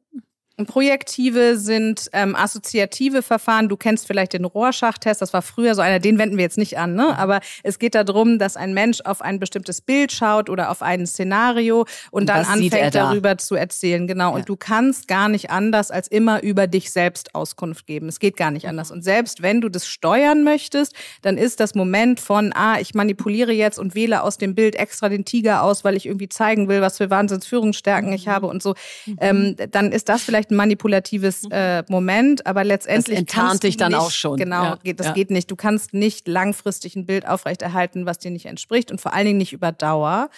[0.67, 3.69] Projektive sind ähm, assoziative Verfahren.
[3.69, 6.79] Du kennst vielleicht den Rorschach-Test, das war früher so einer, den wenden wir jetzt nicht
[6.79, 7.17] an, ne?
[7.19, 11.07] aber es geht darum, dass ein Mensch auf ein bestimmtes Bild schaut oder auf ein
[11.07, 13.11] Szenario und, dann anfängt da?
[13.11, 14.07] darüber zu erzählen.
[14.07, 14.31] Genau.
[14.31, 14.37] Ja.
[14.37, 18.09] Und du kannst gar nicht anders als immer über dich selbst Auskunft geben.
[18.09, 18.91] Es geht gar nicht anders.
[18.91, 23.53] Und selbst wenn du das steuern möchtest, dann ist das Moment von, ah, ich manipuliere
[23.53, 26.81] jetzt und wähle aus dem Bild extra den Tiger aus, weil ich irgendwie zeigen will,
[26.81, 28.75] was für Wahnsinnsführungsstärken ich habe und so,
[29.07, 29.17] mhm.
[29.21, 31.53] ähm, dann ist das vielleicht ein manipulatives mhm.
[31.53, 33.17] äh, Moment, aber letztendlich.
[33.17, 34.37] Das enttarnt dich dann nicht, auch schon.
[34.37, 35.13] Genau, ja, geht, das ja.
[35.13, 35.51] geht nicht.
[35.51, 39.39] Du kannst nicht langfristig ein Bild aufrechterhalten, was dir nicht entspricht und vor allen Dingen
[39.39, 40.31] nicht über Dauer.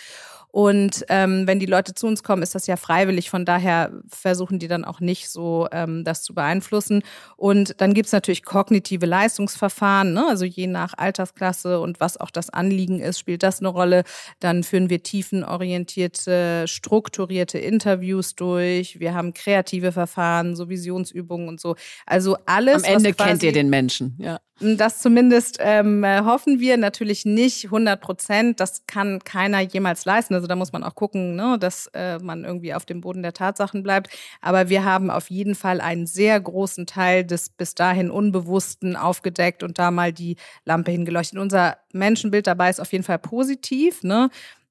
[0.53, 3.31] Und ähm, wenn die Leute zu uns kommen, ist das ja freiwillig.
[3.31, 7.03] Von daher versuchen die dann auch nicht so, ähm, das zu beeinflussen.
[7.37, 10.13] Und dann gibt's natürlich kognitive Leistungsverfahren.
[10.13, 10.27] Ne?
[10.29, 14.05] Also je nach Altersklasse und was auch das Anliegen ist, spielt das eine Rolle.
[14.41, 19.01] Dann führen wir tiefenorientierte, strukturierte Interviews durch.
[19.01, 21.77] Wir haben kreative Verfahren, so Visionsübungen und so.
[22.05, 22.85] Also alles.
[22.85, 24.39] Am Ende kennt ihr den Menschen, ja.
[24.61, 28.61] Das zumindest ähm, hoffen wir natürlich nicht 100 Prozent.
[28.61, 30.35] Das kann keiner jemals leisten.
[30.35, 33.33] Also da muss man auch gucken, ne, dass äh, man irgendwie auf dem Boden der
[33.33, 34.11] Tatsachen bleibt.
[34.41, 39.63] Aber wir haben auf jeden Fall einen sehr großen Teil des bis dahin Unbewussten aufgedeckt
[39.63, 41.39] und da mal die Lampe hingeleuchtet.
[41.39, 44.05] Unser Menschenbild dabei ist auf jeden Fall positiv.
[44.05, 44.31] Ne?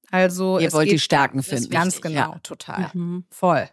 [0.10, 1.70] Also ihr wollt die Stärken finden.
[1.70, 2.39] Ganz genau, ja.
[2.44, 2.91] total.
[2.94, 3.26] Mhm.
[3.30, 3.67] Voll.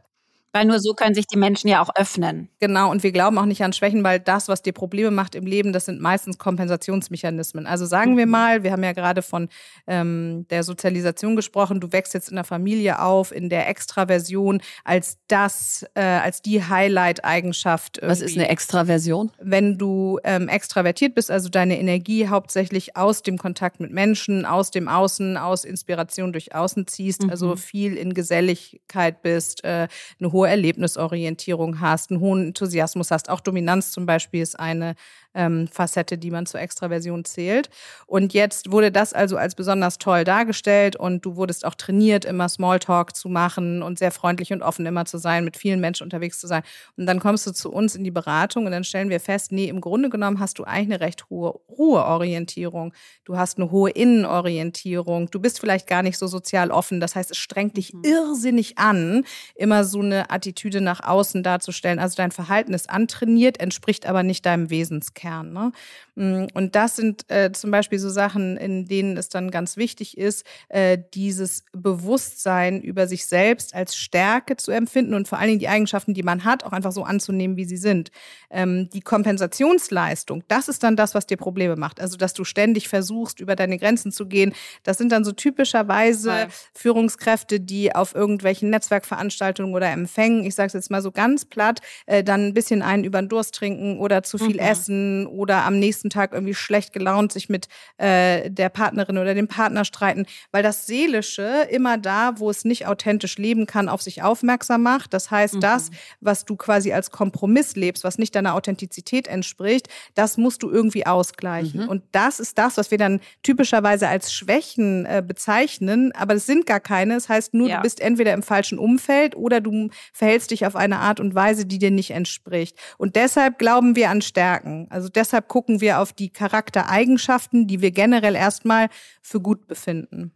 [0.52, 2.48] Weil nur so können sich die Menschen ja auch öffnen.
[2.58, 5.46] Genau, und wir glauben auch nicht an Schwächen, weil das, was dir Probleme macht im
[5.46, 7.66] Leben, das sind meistens Kompensationsmechanismen.
[7.66, 8.32] Also sagen wir mhm.
[8.32, 9.48] mal, wir haben ja gerade von
[9.86, 15.18] ähm, der Sozialisation gesprochen, du wächst jetzt in der Familie auf, in der Extraversion als
[15.28, 18.00] das, äh, als die Highlight-Eigenschaft.
[18.02, 19.30] Was ist eine Extraversion?
[19.38, 24.70] Wenn du ähm, extravertiert bist, also deine Energie hauptsächlich aus dem Kontakt mit Menschen, aus
[24.70, 27.52] dem Außen, aus Inspiration durch Außen ziehst, also mhm.
[27.52, 33.28] also viel in Geselligkeit bist, äh, eine hohe Erlebnisorientierung hast, einen hohen Enthusiasmus hast.
[33.28, 34.94] Auch Dominanz zum Beispiel ist eine
[35.34, 37.70] ähm, Facette, die man zur Extraversion zählt.
[38.06, 42.48] Und jetzt wurde das also als besonders toll dargestellt und du wurdest auch trainiert, immer
[42.48, 46.38] Smalltalk zu machen und sehr freundlich und offen immer zu sein, mit vielen Menschen unterwegs
[46.38, 46.62] zu sein.
[46.96, 49.68] Und dann kommst du zu uns in die Beratung und dann stellen wir fest, nee,
[49.68, 52.92] im Grunde genommen hast du eigentlich eine recht hohe Ruheorientierung.
[53.24, 55.30] Du hast eine hohe Innenorientierung.
[55.30, 57.00] Du bist vielleicht gar nicht so sozial offen.
[57.00, 58.02] Das heißt, es strengt dich mhm.
[58.04, 61.98] irrsinnig an, immer so eine Attitüde nach außen darzustellen.
[61.98, 64.70] Also dein Verhalten ist antrainiert, entspricht aber nicht deinem
[65.18, 65.52] Wesenskern.
[65.52, 65.72] Ne?
[66.14, 70.16] Mm, und das sind äh, zum Beispiel so Sachen, in denen es dann ganz wichtig
[70.16, 75.60] ist, äh, dieses Bewusstsein über sich selbst als Stärke zu empfinden und vor allen Dingen
[75.60, 78.10] die Eigenschaften, die man hat, auch einfach so anzunehmen, wie sie sind.
[78.50, 82.00] Ähm, die Kompensationsleistung, das ist dann das, was dir Probleme macht.
[82.00, 84.54] Also, dass du ständig versuchst, über deine Grenzen zu gehen.
[84.82, 86.46] Das sind dann so typischerweise Voll.
[86.74, 91.80] Führungskräfte, die auf irgendwelchen Netzwerkveranstaltungen oder Empfängen, ich sage es jetzt mal so ganz platt,
[92.06, 94.58] äh, dann ein bisschen einen über den Durst trinken oder zu viel mhm.
[94.58, 97.68] essen oder am nächsten Tag irgendwie schlecht gelaunt sich mit
[97.98, 102.86] äh, der Partnerin oder dem Partner streiten, weil das Seelische immer da, wo es nicht
[102.86, 105.12] authentisch leben kann, auf sich aufmerksam macht.
[105.14, 105.60] Das heißt, mhm.
[105.60, 105.90] das,
[106.20, 111.06] was du quasi als Kompromiss lebst, was nicht deiner Authentizität entspricht, das musst du irgendwie
[111.06, 111.82] ausgleichen.
[111.82, 111.88] Mhm.
[111.88, 116.66] Und das ist das, was wir dann typischerweise als Schwächen äh, bezeichnen, aber es sind
[116.66, 117.14] gar keine.
[117.14, 117.76] Das heißt nur, ja.
[117.76, 121.66] du bist entweder im falschen Umfeld oder du verhältst dich auf eine Art und Weise,
[121.66, 122.76] die dir nicht entspricht.
[122.96, 124.86] Und deshalb glauben wir an Stärken.
[124.98, 128.88] Also deshalb gucken wir auf die Charaktereigenschaften, die wir generell erstmal
[129.22, 130.32] für gut befinden.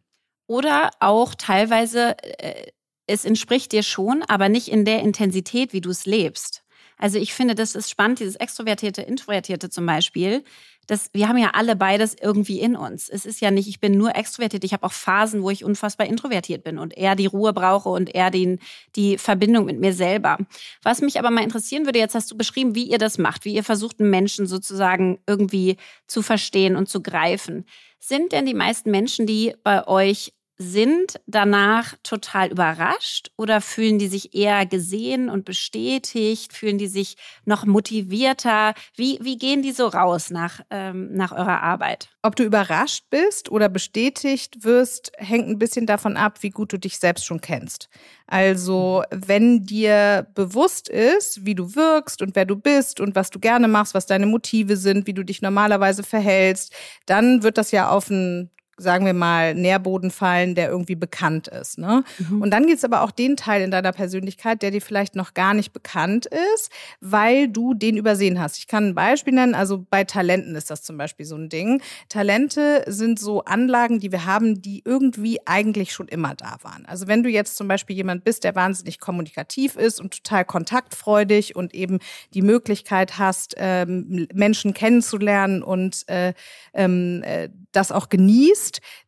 [0.46, 2.70] Oder auch teilweise, äh,
[3.08, 6.62] es entspricht dir schon, aber nicht in der Intensität, wie du es lebst.
[6.96, 10.44] Also ich finde, das ist spannend, dieses Extrovertierte, Introvertierte zum Beispiel.
[10.86, 13.08] Das, wir haben ja alle beides irgendwie in uns.
[13.08, 14.64] Es ist ja nicht, ich bin nur extrovertiert.
[14.64, 18.14] Ich habe auch Phasen, wo ich unfassbar introvertiert bin und eher die Ruhe brauche und
[18.14, 18.58] eher den,
[18.96, 20.38] die Verbindung mit mir selber.
[20.82, 23.54] Was mich aber mal interessieren würde, jetzt hast du beschrieben, wie ihr das macht, wie
[23.54, 27.64] ihr versucht, Menschen sozusagen irgendwie zu verstehen und zu greifen.
[27.98, 34.08] Sind denn die meisten Menschen, die bei euch sind danach total überrascht oder fühlen die
[34.08, 36.52] sich eher gesehen und bestätigt?
[36.52, 38.74] Fühlen die sich noch motivierter?
[38.94, 42.10] Wie, wie gehen die so raus nach, ähm, nach eurer Arbeit?
[42.22, 46.78] Ob du überrascht bist oder bestätigt wirst, hängt ein bisschen davon ab, wie gut du
[46.78, 47.88] dich selbst schon kennst.
[48.26, 53.40] Also, wenn dir bewusst ist, wie du wirkst und wer du bist und was du
[53.40, 56.72] gerne machst, was deine Motive sind, wie du dich normalerweise verhältst,
[57.06, 61.78] dann wird das ja auf ein sagen wir mal, Nährboden fallen, der irgendwie bekannt ist.
[61.78, 62.04] Ne?
[62.18, 62.42] Mhm.
[62.42, 65.34] Und dann gibt es aber auch den Teil in deiner Persönlichkeit, der dir vielleicht noch
[65.34, 68.56] gar nicht bekannt ist, weil du den übersehen hast.
[68.58, 71.82] Ich kann ein Beispiel nennen, also bei Talenten ist das zum Beispiel so ein Ding.
[72.08, 76.86] Talente sind so Anlagen, die wir haben, die irgendwie eigentlich schon immer da waren.
[76.86, 81.56] Also wenn du jetzt zum Beispiel jemand bist, der wahnsinnig kommunikativ ist und total kontaktfreudig
[81.56, 81.98] und eben
[82.32, 86.32] die Möglichkeit hast, ähm, Menschen kennenzulernen und äh,
[86.72, 88.61] ähm, äh, das auch genießt,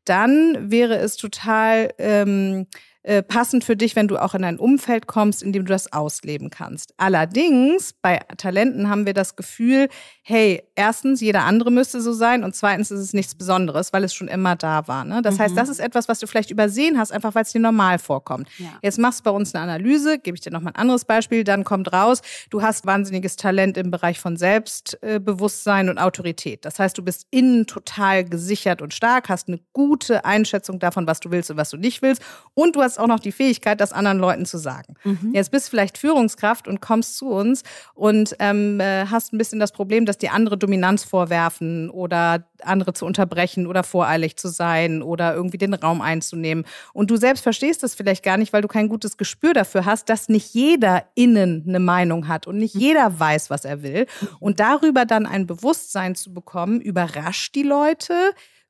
[0.04, 2.66] dann wäre es total ähm,
[3.04, 5.92] äh, passend für dich, wenn du auch in ein Umfeld kommst, in dem du das
[5.92, 6.94] ausleben kannst.
[6.96, 9.90] Allerdings, bei Talenten haben wir das Gefühl,
[10.22, 14.14] hey, erstens, jeder andere müsste so sein und zweitens ist es nichts Besonderes, weil es
[14.14, 15.04] schon immer da war.
[15.04, 15.20] Ne?
[15.20, 15.40] Das mhm.
[15.40, 18.48] heißt, das ist etwas, was du vielleicht übersehen hast, einfach weil es dir normal vorkommt.
[18.56, 18.68] Ja.
[18.80, 21.62] Jetzt machst du bei uns eine Analyse, gebe ich dir nochmal ein anderes Beispiel, dann
[21.64, 26.64] kommt raus, du hast wahnsinniges Talent im Bereich von Selbstbewusstsein und Autorität.
[26.64, 31.20] Das heißt, du bist innen total gesichert und stark, hast eine gute Einschätzung davon, was
[31.20, 32.22] du willst und was du nicht willst
[32.54, 34.94] und du hast auch noch die Fähigkeit, das anderen Leuten zu sagen.
[35.04, 35.32] Mhm.
[35.34, 37.62] Jetzt bist du vielleicht Führungskraft und kommst zu uns
[37.94, 42.46] und ähm, äh, hast ein bisschen das Problem, dass dass die andere Dominanz vorwerfen oder
[42.62, 46.64] andere zu unterbrechen oder voreilig zu sein oder irgendwie den Raum einzunehmen.
[46.92, 50.08] Und du selbst verstehst das vielleicht gar nicht, weil du kein gutes Gespür dafür hast,
[50.08, 54.06] dass nicht jeder innen eine Meinung hat und nicht jeder weiß, was er will.
[54.38, 58.14] Und darüber dann ein Bewusstsein zu bekommen, überrascht die Leute,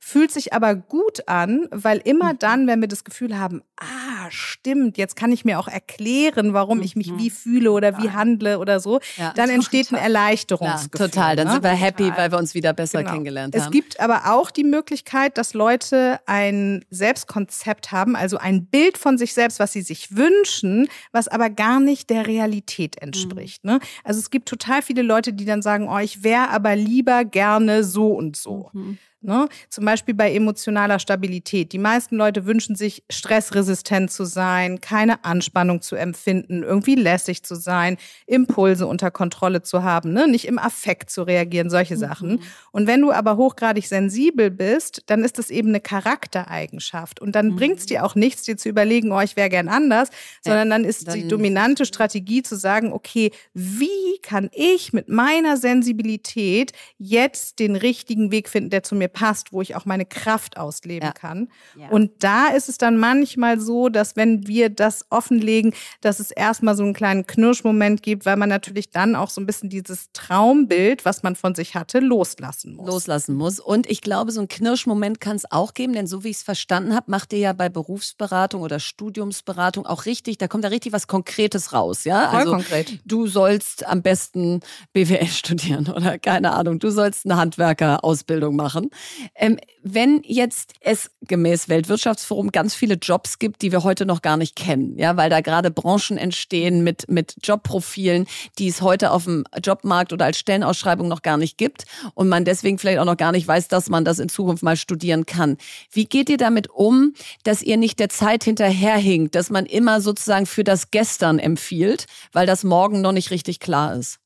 [0.07, 2.39] fühlt sich aber gut an, weil immer mhm.
[2.39, 6.83] dann, wenn wir das Gefühl haben, ah, stimmt, jetzt kann ich mir auch erklären, warum
[6.83, 7.19] ich mich mhm.
[7.19, 11.07] wie fühle oder wie handle oder so, ja, dann entsteht ein Erleichterungsgefühl.
[11.07, 11.55] Ja, total, dann ne?
[11.55, 13.13] sind wir happy, weil wir uns wieder besser genau.
[13.13, 13.65] kennengelernt haben.
[13.65, 19.17] Es gibt aber auch die Möglichkeit, dass Leute ein Selbstkonzept haben, also ein Bild von
[19.17, 23.65] sich selbst, was sie sich wünschen, was aber gar nicht der Realität entspricht.
[23.65, 23.71] Mhm.
[23.71, 23.81] Ne?
[24.05, 27.85] Also es gibt total viele Leute, die dann sagen, oh, ich wäre aber lieber gerne
[27.85, 28.69] so und so.
[28.75, 28.99] Mhm.
[29.25, 29.49] Ne?
[29.71, 31.73] Zum Beispiel bei emotionaler Stabilität.
[31.73, 37.55] Die meisten Leute wünschen sich, stressresistent zu sein, keine Anspannung zu empfinden, irgendwie lässig zu
[37.55, 40.29] sein, Impulse unter Kontrolle zu haben, ne?
[40.29, 42.01] nicht im Affekt zu reagieren, solche mhm.
[42.01, 42.41] Sachen.
[42.71, 47.19] Und wenn du aber hochgradig sensibel bist, dann ist das eben eine Charaktereigenschaft.
[47.23, 47.57] Und dann mhm.
[47.57, 50.11] bringt es dir auch nichts, dir zu überlegen, oh, ich wäre gern anders,
[50.43, 55.57] sondern dann ist dann die dominante Strategie zu sagen, okay, wie kann ich mit meiner
[55.57, 60.59] Sensibilität jetzt den richtigen Weg finden, der zu mir passt, wo ich auch meine Kraft
[60.59, 61.13] ausleben ja.
[61.13, 61.49] kann.
[61.79, 61.89] Ja.
[61.89, 65.73] Und da ist es dann manchmal so, dass wenn wir das offenlegen,
[66.03, 69.47] dass es erstmal so einen kleinen Knirschmoment gibt, weil man natürlich dann auch so ein
[69.47, 72.87] bisschen dieses Traumbild, was man von sich hatte, loslassen muss.
[72.87, 73.61] Loslassen muss.
[73.61, 76.43] Und ich glaube, so ein Knirschmoment kann es auch geben, denn so wie ich es
[76.43, 80.93] verstanden habe, macht ihr ja bei Berufsberatung oder Studiumsberatung auch richtig, da kommt da richtig
[80.93, 82.31] was Konkretes raus, ja?
[82.31, 82.99] Voll also, konkret.
[83.05, 84.61] Du sollst am besten
[84.93, 88.91] BWL studieren oder keine Ahnung, du sollst eine Handwerkerausbildung machen.
[89.35, 94.37] Ähm, wenn jetzt es gemäß Weltwirtschaftsforum ganz viele Jobs gibt, die wir heute noch gar
[94.37, 98.27] nicht kennen, ja, weil da gerade Branchen entstehen mit, mit Jobprofilen,
[98.59, 101.85] die es heute auf dem Jobmarkt oder als Stellenausschreibung noch gar nicht gibt
[102.15, 104.77] und man deswegen vielleicht auch noch gar nicht weiß, dass man das in Zukunft mal
[104.77, 105.59] studieren kann.
[105.91, 110.47] Wie geht ihr damit um, dass ihr nicht der Zeit hinterherhinkt, dass man immer sozusagen
[110.47, 114.19] für das Gestern empfiehlt, weil das morgen noch nicht richtig klar ist?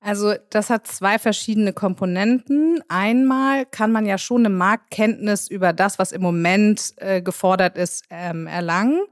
[0.00, 2.82] Also das hat zwei verschiedene Komponenten.
[2.88, 8.04] Einmal kann man ja schon eine Marktkenntnis über das, was im Moment äh, gefordert ist,
[8.08, 9.02] ähm, erlangen.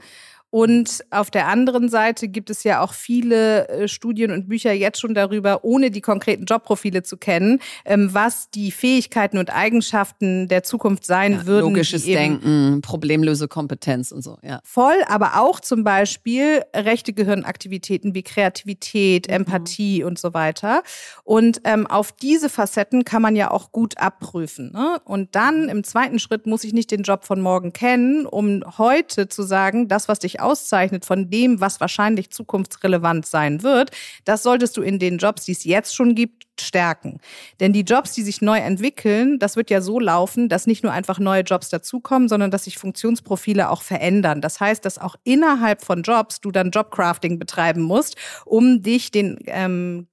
[0.50, 5.00] Und auf der anderen Seite gibt es ja auch viele äh, Studien und Bücher jetzt
[5.00, 10.62] schon darüber, ohne die konkreten Jobprofile zu kennen, ähm, was die Fähigkeiten und Eigenschaften der
[10.62, 11.66] Zukunft sein ja, würden.
[11.66, 14.60] Logisches Denken, Problemlösekompetenz und so, ja.
[14.64, 19.34] Voll, aber auch zum Beispiel rechte Gehirnaktivitäten wie Kreativität, mhm.
[19.34, 20.82] Empathie und so weiter.
[21.24, 24.72] Und ähm, auf diese Facetten kann man ja auch gut abprüfen.
[24.72, 24.98] Ne?
[25.04, 29.28] Und dann im zweiten Schritt muss ich nicht den Job von morgen kennen, um heute
[29.28, 33.90] zu sagen, das, was dich auszeichnet von dem, was wahrscheinlich zukunftsrelevant sein wird,
[34.24, 37.20] das solltest du in den Jobs, die es jetzt schon gibt, stärken.
[37.60, 40.92] Denn die Jobs, die sich neu entwickeln, das wird ja so laufen, dass nicht nur
[40.92, 44.40] einfach neue Jobs dazukommen, sondern dass sich Funktionsprofile auch verändern.
[44.40, 49.38] Das heißt, dass auch innerhalb von Jobs du dann Jobcrafting betreiben musst, um dich den
[49.46, 50.08] ähm,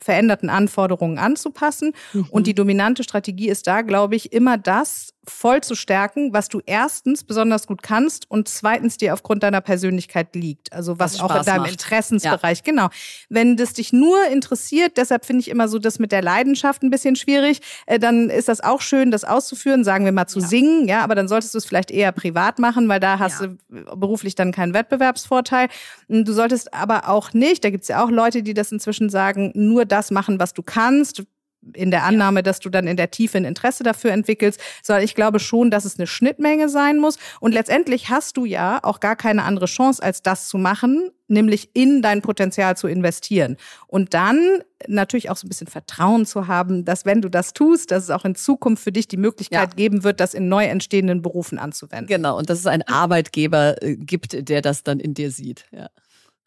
[0.00, 1.92] veränderten Anforderungen anzupassen.
[2.12, 2.26] Mhm.
[2.30, 6.60] Und die dominante Strategie ist da, glaube ich, immer das voll zu stärken, was du
[6.66, 10.72] erstens besonders gut kannst und zweitens dir aufgrund deiner Persönlichkeit liegt.
[10.72, 11.72] Also was, was auch in deinem macht.
[11.72, 12.64] Interessensbereich, ja.
[12.64, 12.88] genau.
[13.28, 16.90] Wenn das dich nur interessiert, deshalb finde ich immer so das mit der Leidenschaft ein
[16.90, 20.46] bisschen schwierig, äh, dann ist das auch schön, das auszuführen, sagen wir mal zu ja.
[20.46, 23.48] singen, ja, aber dann solltest du es vielleicht eher privat machen, weil da hast ja.
[23.48, 25.68] du beruflich dann keinen Wettbewerbsvorteil.
[26.08, 29.52] Du solltest aber auch nicht, da gibt es ja auch Leute, die das inzwischen sagen,
[29.54, 31.24] nur das machen, was du kannst
[31.72, 35.14] in der Annahme, dass du dann in der Tiefe ein Interesse dafür entwickelst, sondern ich
[35.14, 37.18] glaube schon, dass es eine Schnittmenge sein muss.
[37.40, 41.70] Und letztendlich hast du ja auch gar keine andere Chance, als das zu machen, nämlich
[41.74, 43.56] in dein Potenzial zu investieren.
[43.86, 47.90] Und dann natürlich auch so ein bisschen Vertrauen zu haben, dass wenn du das tust,
[47.90, 49.76] dass es auch in Zukunft für dich die Möglichkeit ja.
[49.76, 52.06] geben wird, das in neu entstehenden Berufen anzuwenden.
[52.06, 55.64] Genau, und dass es einen Arbeitgeber äh, gibt, der das dann in dir sieht.
[55.72, 55.88] Ja.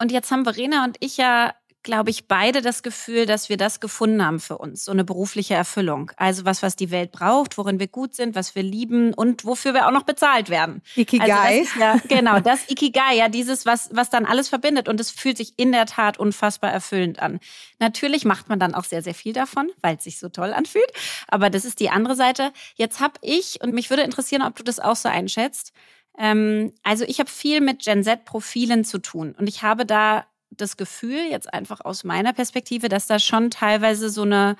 [0.00, 1.52] Und jetzt haben Verena und ich ja
[1.88, 5.54] glaube ich, beide das Gefühl, dass wir das gefunden haben für uns, so eine berufliche
[5.54, 6.12] Erfüllung.
[6.18, 9.72] Also was, was die Welt braucht, worin wir gut sind, was wir lieben und wofür
[9.72, 10.82] wir auch noch bezahlt werden.
[10.96, 11.60] Ikigai.
[11.60, 15.38] Also ja, genau, das Ikigai, ja, dieses, was, was dann alles verbindet und es fühlt
[15.38, 17.40] sich in der Tat unfassbar erfüllend an.
[17.78, 20.92] Natürlich macht man dann auch sehr, sehr viel davon, weil es sich so toll anfühlt.
[21.26, 22.52] Aber das ist die andere Seite.
[22.74, 25.72] Jetzt habe ich, und mich würde interessieren, ob du das auch so einschätzt,
[26.18, 30.26] ähm, also ich habe viel mit Gen Z-Profilen zu tun und ich habe da
[30.60, 34.56] das Gefühl, jetzt einfach aus meiner Perspektive, dass da schon teilweise so eine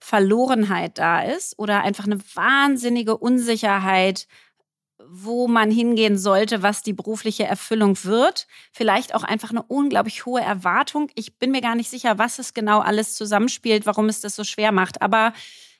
[0.00, 4.26] Verlorenheit da ist oder einfach eine wahnsinnige Unsicherheit,
[5.08, 8.46] wo man hingehen sollte, was die berufliche Erfüllung wird.
[8.72, 11.10] Vielleicht auch einfach eine unglaublich hohe Erwartung.
[11.14, 14.44] Ich bin mir gar nicht sicher, was es genau alles zusammenspielt, warum es das so
[14.44, 15.02] schwer macht.
[15.02, 15.32] Aber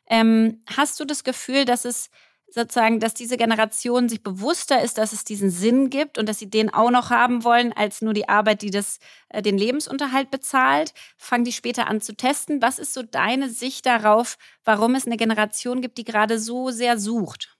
[0.08, 2.10] ähm, hast du das Gefühl, dass es
[2.54, 6.50] sozusagen, dass diese Generation sich bewusster ist, dass es diesen Sinn gibt und dass sie
[6.50, 8.98] den auch noch haben wollen, als nur die Arbeit, die das,
[9.30, 10.92] äh, den Lebensunterhalt bezahlt.
[11.16, 12.60] Fangen die später an zu testen.
[12.62, 16.98] Was ist so deine Sicht darauf, warum es eine Generation gibt, die gerade so sehr
[16.98, 17.56] sucht?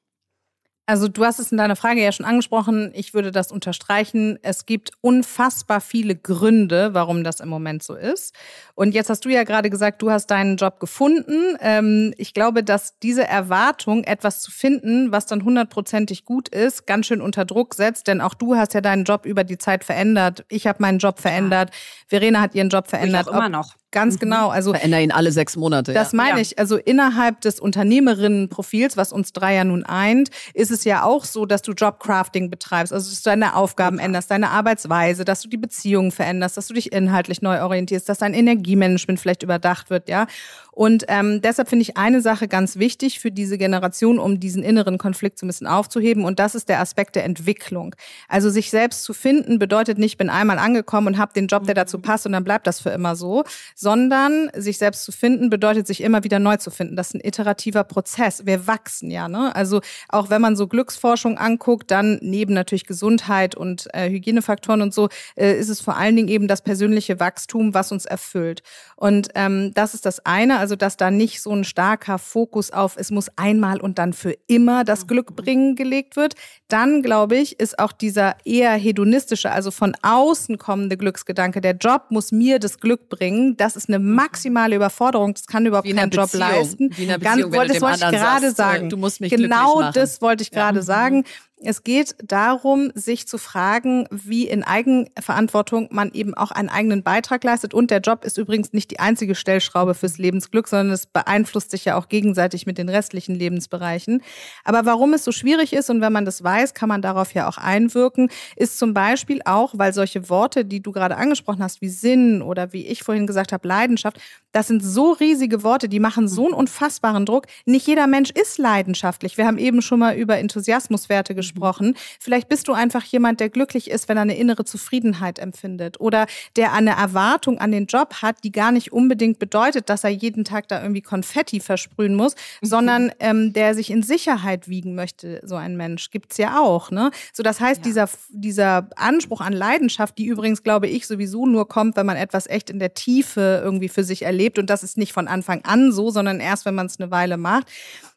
[0.93, 2.91] Also du hast es in deiner Frage ja schon angesprochen.
[2.93, 4.39] Ich würde das unterstreichen.
[4.43, 8.35] Es gibt unfassbar viele Gründe, warum das im Moment so ist.
[8.75, 11.57] Und jetzt hast du ja gerade gesagt, du hast deinen Job gefunden.
[11.61, 17.07] Ähm, ich glaube, dass diese Erwartung, etwas zu finden, was dann hundertprozentig gut ist, ganz
[17.07, 18.07] schön unter Druck setzt.
[18.07, 20.45] Denn auch du hast ja deinen Job über die Zeit verändert.
[20.51, 21.71] Ich habe meinen Job verändert.
[22.07, 23.29] Verena hat ihren Job verändert.
[23.29, 23.77] Ich auch immer noch.
[23.93, 24.21] Ganz mhm.
[24.21, 24.49] genau.
[24.49, 25.93] Also verändere ihn alle sechs Monate.
[25.93, 26.17] Das ja.
[26.17, 26.59] meine ich.
[26.59, 31.47] Also innerhalb des Unternehmerinnenprofils, was uns drei ja nun eint, ist es ja auch so,
[31.47, 34.05] dass du Jobcrafting betreibst, also dass du deine Aufgaben ja.
[34.07, 38.19] änderst, deine Arbeitsweise, dass du die Beziehungen veränderst, dass du dich inhaltlich neu orientierst, dass
[38.19, 40.27] dein Energiemanagement vielleicht überdacht wird, ja.
[40.75, 44.97] Und ähm, deshalb finde ich eine Sache ganz wichtig für diese Generation, um diesen inneren
[44.97, 46.25] Konflikt so ein bisschen aufzuheben.
[46.25, 47.95] Und das ist der Aspekt der Entwicklung.
[48.27, 51.75] Also sich selbst zu finden bedeutet nicht, bin einmal angekommen und habe den Job, der
[51.75, 53.45] dazu passt und dann bleibt das für immer so,
[53.75, 56.97] sondern sich selbst zu finden bedeutet, sich immer wieder neu zu finden.
[56.97, 58.47] Das ist ein iterativer Prozess.
[58.47, 59.29] Wir wachsen ja.
[59.29, 59.55] Ne?
[59.55, 64.95] Also auch wenn man so Glücksforschung anguckt, dann neben natürlich Gesundheit und äh, Hygienefaktoren und
[64.95, 68.63] so, äh, ist es vor allen Dingen eben das persönliche Wachstum, was uns erfüllt.
[68.97, 72.97] Und ähm, das ist das eine also dass da nicht so ein starker Fokus auf,
[72.97, 75.07] es muss einmal und dann für immer das mhm.
[75.09, 76.35] Glück bringen gelegt wird.
[76.69, 82.03] Dann, glaube ich, ist auch dieser eher hedonistische, also von außen kommende Glücksgedanke, der Job
[82.11, 84.15] muss mir das Glück bringen, das ist eine mhm.
[84.15, 86.91] maximale Überforderung, das kann überhaupt kein Job leisten.
[86.97, 88.89] Wie in einer Beziehung, Ganz, das wollte ich gerade sagen.
[88.89, 90.83] Du musst mich genau das wollte ich gerade ja.
[90.83, 91.25] sagen.
[91.65, 97.45] Es geht darum, sich zu fragen, wie in Eigenverantwortung man eben auch einen eigenen Beitrag
[97.45, 97.73] leistet.
[97.73, 101.85] Und der Job ist übrigens nicht die einzige Stellschraube fürs Lebensglück, sondern es beeinflusst sich
[101.85, 104.23] ja auch gegenseitig mit den restlichen Lebensbereichen.
[104.65, 107.49] Aber warum es so schwierig ist und wenn man das weiß, kann man darauf ja
[107.49, 111.91] auch einwirken, ist zum Beispiel auch, weil solche Worte, die du gerade angesprochen hast, wie
[111.91, 116.27] Sinn oder wie ich vorhin gesagt habe, Leidenschaft, das sind so riesige Worte, die machen
[116.27, 117.47] so einen unfassbaren Druck.
[117.67, 119.39] Nicht jeder Mensch ist leidenschaftlich.
[119.39, 121.95] Wir haben eben schon mal über Enthusiasmuswerte gesprochen gesprochen.
[122.19, 126.27] Vielleicht bist du einfach jemand, der glücklich ist, wenn er eine innere Zufriedenheit empfindet oder
[126.57, 130.45] der eine Erwartung an den Job hat, die gar nicht unbedingt bedeutet, dass er jeden
[130.45, 132.67] Tag da irgendwie Konfetti versprühen muss, mhm.
[132.67, 135.41] sondern ähm, der sich in Sicherheit wiegen möchte.
[135.45, 136.91] So ein Mensch gibt's ja auch.
[136.91, 137.11] Ne?
[137.33, 137.85] So, das heißt, ja.
[137.85, 142.47] dieser, dieser Anspruch an Leidenschaft, die übrigens, glaube ich, sowieso nur kommt, wenn man etwas
[142.47, 144.59] echt in der Tiefe irgendwie für sich erlebt.
[144.59, 147.37] Und das ist nicht von Anfang an so, sondern erst, wenn man es eine Weile
[147.37, 147.67] macht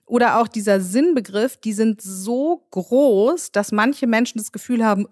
[0.05, 5.07] oder auch dieser Sinnbegriff, die sind so groß, dass manche Menschen das Gefühl haben,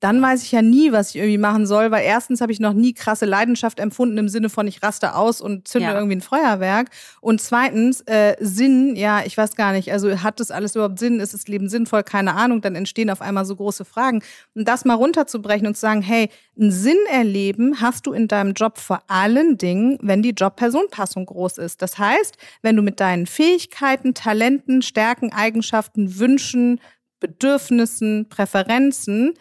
[0.00, 2.74] dann weiß ich ja nie, was ich irgendwie machen soll, weil erstens habe ich noch
[2.74, 5.94] nie krasse Leidenschaft empfunden im Sinne von ich raste aus und zünde ja.
[5.94, 6.90] irgendwie ein Feuerwerk.
[7.22, 11.18] Und zweitens äh, Sinn, ja, ich weiß gar nicht, also hat das alles überhaupt Sinn,
[11.18, 14.22] ist das Leben sinnvoll, keine Ahnung, dann entstehen auf einmal so große Fragen.
[14.54, 16.28] Und das mal runterzubrechen und zu sagen, hey,
[16.58, 21.56] ein Sinn erleben hast du in deinem Job vor allen Dingen, wenn die Job-Personenpassung groß
[21.56, 21.80] ist.
[21.80, 26.80] Das heißt, wenn du mit deinen Fähigkeiten, Talenten, Stärken, Eigenschaften, Wünschen,
[27.18, 29.32] Bedürfnissen, Präferenzen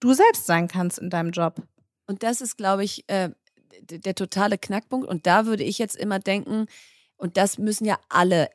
[0.00, 1.62] du selbst sein kannst in deinem Job.
[2.06, 3.30] Und das ist, glaube ich, äh,
[3.80, 5.06] der totale Knackpunkt.
[5.06, 6.66] Und da würde ich jetzt immer denken,
[7.16, 8.48] und das müssen ja alle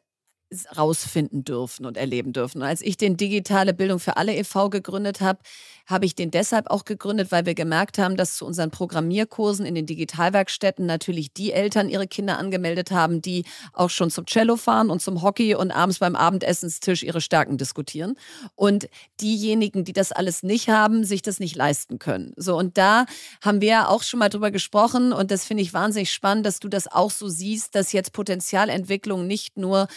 [0.76, 2.62] rausfinden dürfen und erleben dürfen.
[2.62, 4.70] Und als ich den Digitale Bildung für alle e.V.
[4.70, 5.40] gegründet habe,
[5.86, 9.76] habe ich den deshalb auch gegründet, weil wir gemerkt haben, dass zu unseren Programmierkursen in
[9.76, 13.44] den Digitalwerkstätten natürlich die Eltern ihre Kinder angemeldet haben, die
[13.74, 18.16] auch schon zum Cello fahren und zum Hockey und abends beim Abendessenstisch ihre Stärken diskutieren.
[18.56, 18.88] Und
[19.20, 22.34] diejenigen, die das alles nicht haben, sich das nicht leisten können.
[22.38, 23.06] So, und da
[23.42, 26.70] haben wir auch schon mal drüber gesprochen und das finde ich wahnsinnig spannend, dass du
[26.70, 29.88] das auch so siehst, dass jetzt Potenzialentwicklung nicht nur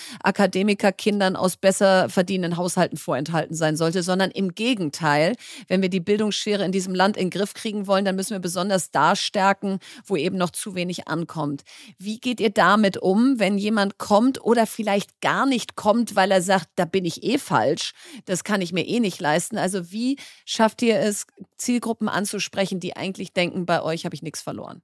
[0.47, 5.35] Akademikerkindern aus besser verdienenden Haushalten vorenthalten sein sollte, sondern im Gegenteil,
[5.67, 8.39] wenn wir die Bildungsschere in diesem Land in den Griff kriegen wollen, dann müssen wir
[8.39, 11.65] besonders da stärken, wo eben noch zu wenig ankommt.
[11.99, 16.43] Wie geht ihr damit um, wenn jemand kommt oder vielleicht gar nicht kommt, weil er
[16.43, 17.93] sagt, da bin ich eh falsch,
[18.27, 19.59] das kann ich mir eh nicht leisten?
[19.59, 21.27] Also wie schafft ihr es,
[21.57, 24.81] Zielgruppen anzusprechen, die eigentlich denken, bei euch habe ich nichts verloren?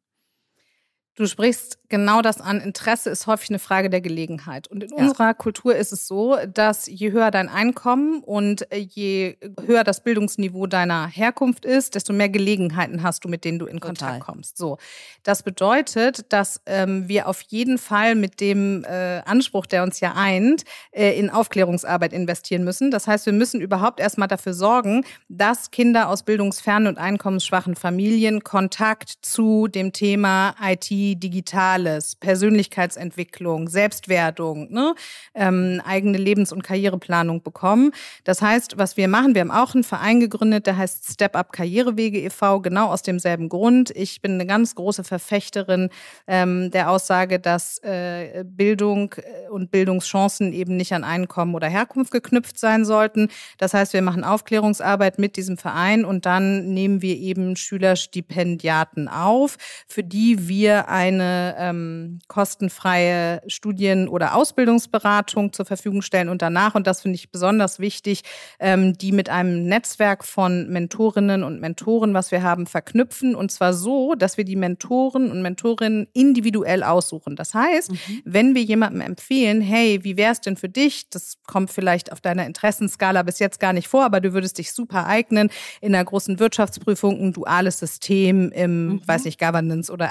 [1.15, 2.59] Du sprichst genau das an.
[2.61, 4.67] Interesse ist häufig eine Frage der Gelegenheit.
[4.69, 4.97] Und in ja.
[4.97, 9.37] unserer Kultur ist es so, dass je höher dein Einkommen und je
[9.67, 13.79] höher das Bildungsniveau deiner Herkunft ist, desto mehr Gelegenheiten hast du, mit denen du in
[13.79, 13.89] Total.
[13.89, 14.57] Kontakt kommst.
[14.57, 14.79] So,
[15.23, 20.15] das bedeutet, dass ähm, wir auf jeden Fall mit dem äh, Anspruch, der uns ja
[20.15, 22.91] eint, äh, in Aufklärungsarbeit investieren müssen.
[22.91, 28.43] Das heißt, wir müssen überhaupt erstmal dafür sorgen, dass Kinder aus bildungsfernen und einkommensschwachen Familien
[28.43, 34.95] Kontakt zu dem Thema IT Digitales, Persönlichkeitsentwicklung, Selbstwertung, ne?
[35.35, 37.93] ähm, eigene Lebens- und Karriereplanung bekommen.
[38.25, 41.53] Das heißt, was wir machen, wir haben auch einen Verein gegründet, der heißt Step Up
[41.53, 43.91] Karrierewege e.V., genau aus demselben Grund.
[43.91, 45.91] Ich bin eine ganz große Verfechterin
[46.27, 52.13] ähm, der Aussage, dass äh, Bildung äh, und Bildungschancen eben nicht an Einkommen oder Herkunft
[52.13, 53.29] geknüpft sein sollten.
[53.59, 59.57] Das heißt, wir machen Aufklärungsarbeit mit diesem Verein und dann nehmen wir eben Schülerstipendiaten auf,
[59.87, 66.87] für die wir eine ähm, kostenfreie Studien- oder Ausbildungsberatung zur Verfügung stellen und danach, und
[66.87, 68.23] das finde ich besonders wichtig,
[68.61, 73.35] ähm, die mit einem Netzwerk von Mentorinnen und Mentoren, was wir haben, verknüpfen.
[73.35, 77.37] Und zwar so, dass wir die Mentoren und Mentorinnen individuell aussuchen.
[77.37, 78.23] Das heißt, mhm.
[78.25, 81.09] wenn wir jemandem empfehlen, hey, wie wäre es denn für dich?
[81.09, 84.73] Das kommt vielleicht auf deiner Interessenskala bis jetzt gar nicht vor, aber du würdest dich
[84.73, 85.49] super eignen,
[85.81, 89.09] in einer großen Wirtschaftsprüfung ein duales System im, mhm.
[89.09, 90.11] weiß nicht, Governance oder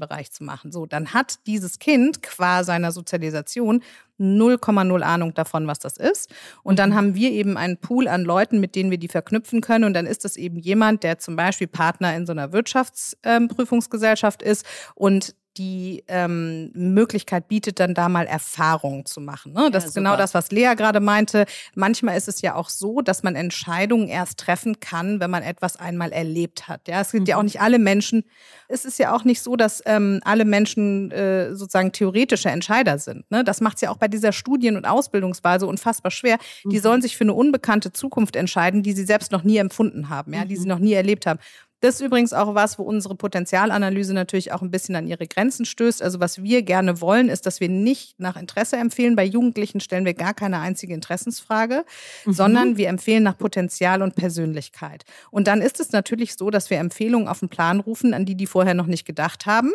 [0.00, 0.72] Administration-Bereich zu machen.
[0.72, 3.82] So, dann hat dieses Kind qua seiner Sozialisation
[4.18, 6.30] 0,0 Ahnung davon, was das ist.
[6.62, 6.94] Und dann mhm.
[6.94, 9.84] haben wir eben einen Pool an Leuten, mit denen wir die verknüpfen können.
[9.84, 14.50] Und dann ist das eben jemand, der zum Beispiel Partner in so einer Wirtschaftsprüfungsgesellschaft ähm,
[14.50, 19.52] ist und die ähm, Möglichkeit bietet, dann da mal Erfahrungen zu machen.
[19.52, 19.70] Ne?
[19.72, 21.44] Das ja, ist genau das, was Lea gerade meinte.
[21.74, 25.76] Manchmal ist es ja auch so, dass man Entscheidungen erst treffen kann, wenn man etwas
[25.76, 26.86] einmal erlebt hat.
[26.86, 27.26] Ja, es gibt mhm.
[27.26, 27.46] ja auch mhm.
[27.46, 28.24] nicht alle Menschen.
[28.68, 33.28] Es ist ja auch nicht so, dass ähm, alle Menschen äh, sozusagen theoretische Entscheider sind.
[33.30, 33.42] Ne?
[33.42, 36.38] Das macht es ja auch bei dieser Studien- und Ausbildungsweise unfassbar schwer.
[36.64, 36.70] Mhm.
[36.70, 40.32] Die sollen sich für eine unbekannte Zukunft entscheiden, die sie selbst noch nie empfunden haben,
[40.32, 40.48] ja, mhm.
[40.48, 40.68] die sie mhm.
[40.68, 41.40] noch nie erlebt haben.
[41.80, 45.64] Das ist übrigens auch was, wo unsere Potenzialanalyse natürlich auch ein bisschen an ihre Grenzen
[45.64, 46.02] stößt.
[46.02, 49.16] Also was wir gerne wollen, ist, dass wir nicht nach Interesse empfehlen.
[49.16, 51.84] Bei Jugendlichen stellen wir gar keine einzige Interessensfrage,
[52.26, 52.32] mhm.
[52.32, 55.04] sondern wir empfehlen nach Potenzial und Persönlichkeit.
[55.30, 58.34] Und dann ist es natürlich so, dass wir Empfehlungen auf den Plan rufen, an die
[58.34, 59.72] die vorher noch nicht gedacht haben.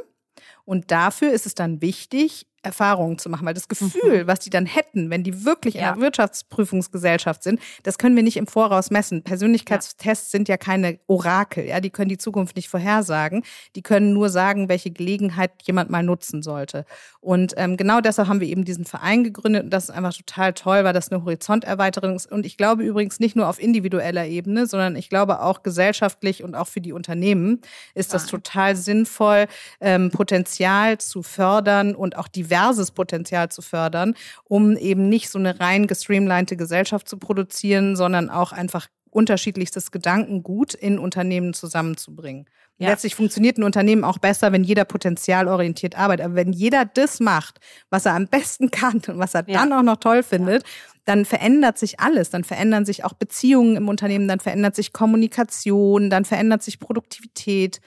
[0.63, 4.27] Und dafür ist es dann wichtig, Erfahrungen zu machen, weil das Gefühl, mhm.
[4.27, 5.81] was die dann hätten, wenn die wirklich ja.
[5.81, 9.23] in einer Wirtschaftsprüfungsgesellschaft sind, das können wir nicht im Voraus messen.
[9.23, 10.37] Persönlichkeitstests ja.
[10.37, 13.43] sind ja keine Orakel, ja, die können die Zukunft nicht vorhersagen.
[13.75, 16.85] Die können nur sagen, welche Gelegenheit jemand mal nutzen sollte.
[17.21, 20.53] Und ähm, genau deshalb haben wir eben diesen Verein gegründet und das ist einfach total
[20.53, 22.31] toll, weil das eine Horizonterweiterung ist.
[22.31, 26.55] Und ich glaube übrigens nicht nur auf individueller Ebene, sondern ich glaube auch gesellschaftlich und
[26.55, 27.61] auch für die Unternehmen
[27.93, 29.47] ist das total sinnvoll,
[29.81, 35.39] ähm, Potenzial zu fördern und auch die diverses Potenzial zu fördern, um eben nicht so
[35.39, 42.45] eine rein gestreamlinete Gesellschaft zu produzieren, sondern auch einfach unterschiedlichstes Gedankengut in Unternehmen zusammenzubringen.
[42.77, 42.89] Ja.
[42.89, 46.25] Letztlich funktioniert ein Unternehmen auch besser, wenn jeder potenzialorientiert arbeitet.
[46.25, 49.59] Aber wenn jeder das macht, was er am besten kann und was er ja.
[49.59, 50.69] dann auch noch toll findet, ja.
[51.05, 52.29] dann verändert sich alles.
[52.29, 57.79] Dann verändern sich auch Beziehungen im Unternehmen, dann verändert sich Kommunikation, dann verändert sich Produktivität.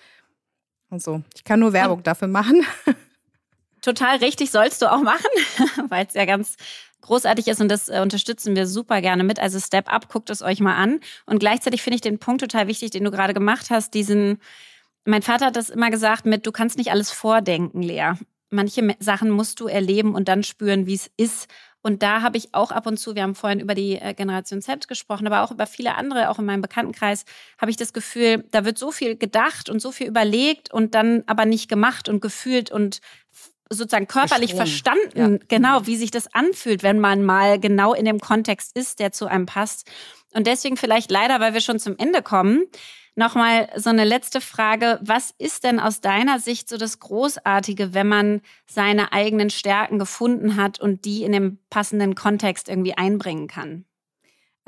[0.88, 2.64] Also, ich kann nur Werbung dafür machen.
[3.82, 5.30] Total richtig, sollst du auch machen,
[5.88, 6.56] weil es ja ganz
[7.00, 9.38] großartig ist und das äh, unterstützen wir super gerne mit.
[9.38, 11.00] Also Step Up, guckt es euch mal an.
[11.26, 14.40] Und gleichzeitig finde ich den Punkt total wichtig, den du gerade gemacht hast, diesen,
[15.04, 18.12] mein Vater hat das immer gesagt mit, du kannst nicht alles vordenken, Lea.
[18.50, 21.48] Manche Sachen musst du erleben und dann spüren, wie es ist.
[21.80, 24.60] Und da habe ich auch ab und zu, wir haben vorhin über die äh, Generation
[24.60, 27.24] Z gesprochen, aber auch über viele andere, auch in meinem Bekanntenkreis,
[27.58, 31.22] habe ich das Gefühl, da wird so viel gedacht und so viel überlegt und dann
[31.26, 33.00] aber nicht gemacht und gefühlt und
[33.70, 35.38] sozusagen körperlich verstanden, ja.
[35.48, 39.26] genau, wie sich das anfühlt, wenn man mal genau in dem Kontext ist, der zu
[39.26, 39.88] einem passt.
[40.34, 42.66] Und deswegen vielleicht leider, weil wir schon zum Ende kommen,
[43.18, 44.98] nochmal so eine letzte Frage.
[45.02, 50.56] Was ist denn aus deiner Sicht so das Großartige, wenn man seine eigenen Stärken gefunden
[50.56, 53.84] hat und die in dem passenden Kontext irgendwie einbringen kann?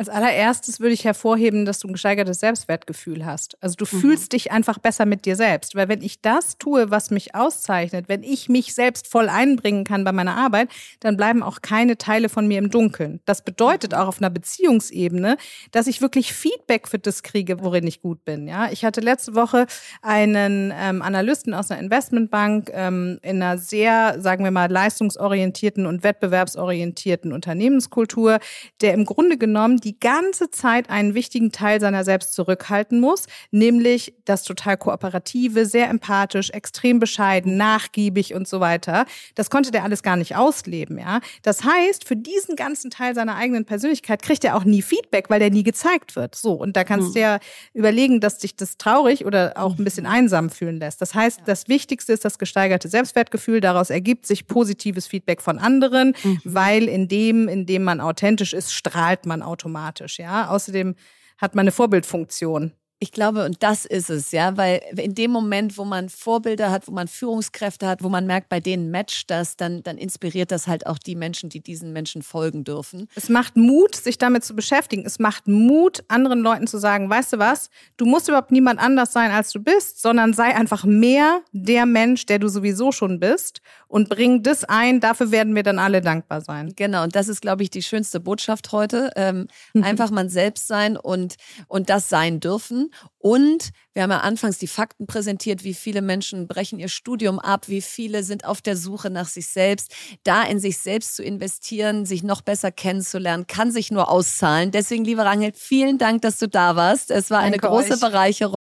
[0.00, 3.62] Als allererstes würde ich hervorheben, dass du ein gesteigertes Selbstwertgefühl hast.
[3.62, 4.00] Also du mhm.
[4.00, 5.74] fühlst dich einfach besser mit dir selbst.
[5.74, 10.02] Weil wenn ich das tue, was mich auszeichnet, wenn ich mich selbst voll einbringen kann
[10.02, 10.70] bei meiner Arbeit,
[11.00, 13.20] dann bleiben auch keine Teile von mir im Dunkeln.
[13.26, 15.36] Das bedeutet auch auf einer Beziehungsebene,
[15.70, 18.48] dass ich wirklich Feedback für das kriege, worin ich gut bin.
[18.48, 19.66] Ja, ich hatte letzte Woche
[20.00, 26.02] einen ähm, Analysten aus einer Investmentbank ähm, in einer sehr, sagen wir mal, leistungsorientierten und
[26.04, 28.38] wettbewerbsorientierten Unternehmenskultur,
[28.80, 33.24] der im Grunde genommen die die ganze Zeit einen wichtigen Teil seiner selbst zurückhalten muss,
[33.50, 39.04] nämlich das total kooperative, sehr empathisch, extrem bescheiden, nachgiebig und so weiter.
[39.34, 41.20] Das konnte der alles gar nicht ausleben, ja.
[41.42, 45.40] Das heißt, für diesen ganzen Teil seiner eigenen Persönlichkeit kriegt er auch nie Feedback, weil
[45.40, 46.36] der nie gezeigt wird.
[46.36, 46.52] So.
[46.52, 47.12] Und da kannst mhm.
[47.14, 47.38] du ja
[47.74, 51.00] überlegen, dass dich das traurig oder auch ein bisschen einsam fühlen lässt.
[51.00, 53.60] Das heißt, das Wichtigste ist das gesteigerte Selbstwertgefühl.
[53.60, 56.40] Daraus ergibt sich positives Feedback von anderen, mhm.
[56.44, 60.48] weil in dem, in dem man authentisch ist, strahlt man automatisch automatisch, ja.
[60.48, 60.94] Außerdem
[61.38, 62.72] hat man eine Vorbildfunktion.
[63.02, 66.86] Ich glaube, und das ist es, ja, weil in dem Moment, wo man Vorbilder hat,
[66.86, 70.66] wo man Führungskräfte hat, wo man merkt, bei denen matcht das, dann, dann inspiriert das
[70.66, 73.08] halt auch die Menschen, die diesen Menschen folgen dürfen.
[73.14, 75.04] Es macht Mut, sich damit zu beschäftigen.
[75.06, 79.12] Es macht Mut, anderen Leuten zu sagen, weißt du was, du musst überhaupt niemand anders
[79.12, 83.62] sein, als du bist, sondern sei einfach mehr der Mensch, der du sowieso schon bist
[83.88, 85.00] und bring das ein.
[85.00, 86.74] Dafür werden wir dann alle dankbar sein.
[86.76, 89.10] Genau, und das ist, glaube ich, die schönste Botschaft heute.
[89.16, 89.48] Ähm.
[89.82, 91.36] Einfach man selbst sein und,
[91.68, 92.89] und das sein dürfen.
[93.18, 97.68] Und wir haben ja anfangs die Fakten präsentiert, wie viele Menschen brechen ihr Studium ab,
[97.68, 99.94] wie viele sind auf der Suche nach sich selbst.
[100.24, 104.70] Da in sich selbst zu investieren, sich noch besser kennenzulernen, kann sich nur auszahlen.
[104.70, 107.10] Deswegen, lieber Rangel, vielen Dank, dass du da warst.
[107.10, 108.00] Es war Danke eine große euch.
[108.00, 108.54] Bereicherung.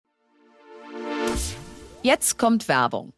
[2.02, 3.14] Jetzt kommt Werbung.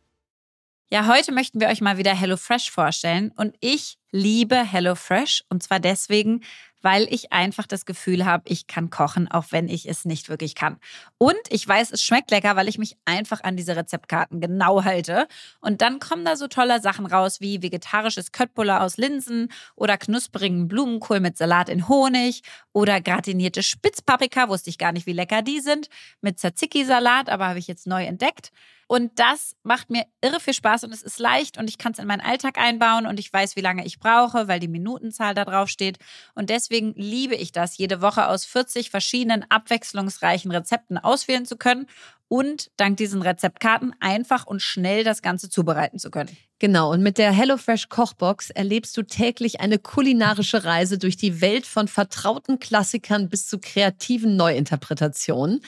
[0.94, 5.80] Ja, heute möchten wir euch mal wieder HelloFresh vorstellen und ich liebe HelloFresh und zwar
[5.80, 6.42] deswegen,
[6.82, 10.54] weil ich einfach das Gefühl habe, ich kann kochen, auch wenn ich es nicht wirklich
[10.54, 10.80] kann.
[11.18, 15.28] Und ich weiß, es schmeckt lecker, weil ich mich einfach an diese Rezeptkarten genau halte.
[15.62, 20.68] Und dann kommen da so tolle Sachen raus wie vegetarisches Köttbullar aus Linsen oder knusprigen
[20.68, 22.42] Blumenkohl mit Salat in Honig
[22.74, 25.88] oder gratinierte Spitzpaprika, wusste ich gar nicht, wie lecker die sind,
[26.20, 28.52] mit Tzatziki-Salat, aber habe ich jetzt neu entdeckt.
[28.92, 32.00] Und das macht mir irre viel Spaß und es ist leicht und ich kann es
[32.00, 35.46] in meinen Alltag einbauen und ich weiß, wie lange ich brauche, weil die Minutenzahl da
[35.46, 35.98] drauf steht.
[36.36, 41.88] Und deswegen liebe ich das, jede Woche aus 40 verschiedenen abwechslungsreichen Rezepten auswählen zu können
[42.32, 46.30] und dank diesen Rezeptkarten einfach und schnell das Ganze zubereiten zu können.
[46.60, 51.66] Genau, und mit der HelloFresh Kochbox erlebst du täglich eine kulinarische Reise durch die Welt
[51.66, 55.60] von vertrauten Klassikern bis zu kreativen Neuinterpretationen.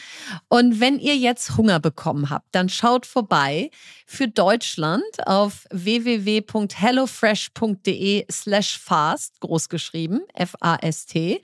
[0.47, 3.69] Und wenn ihr jetzt Hunger bekommen habt, dann schaut vorbei
[4.05, 11.41] für Deutschland auf www.hellofresh.de slash fast, großgeschrieben, F-A-S-T.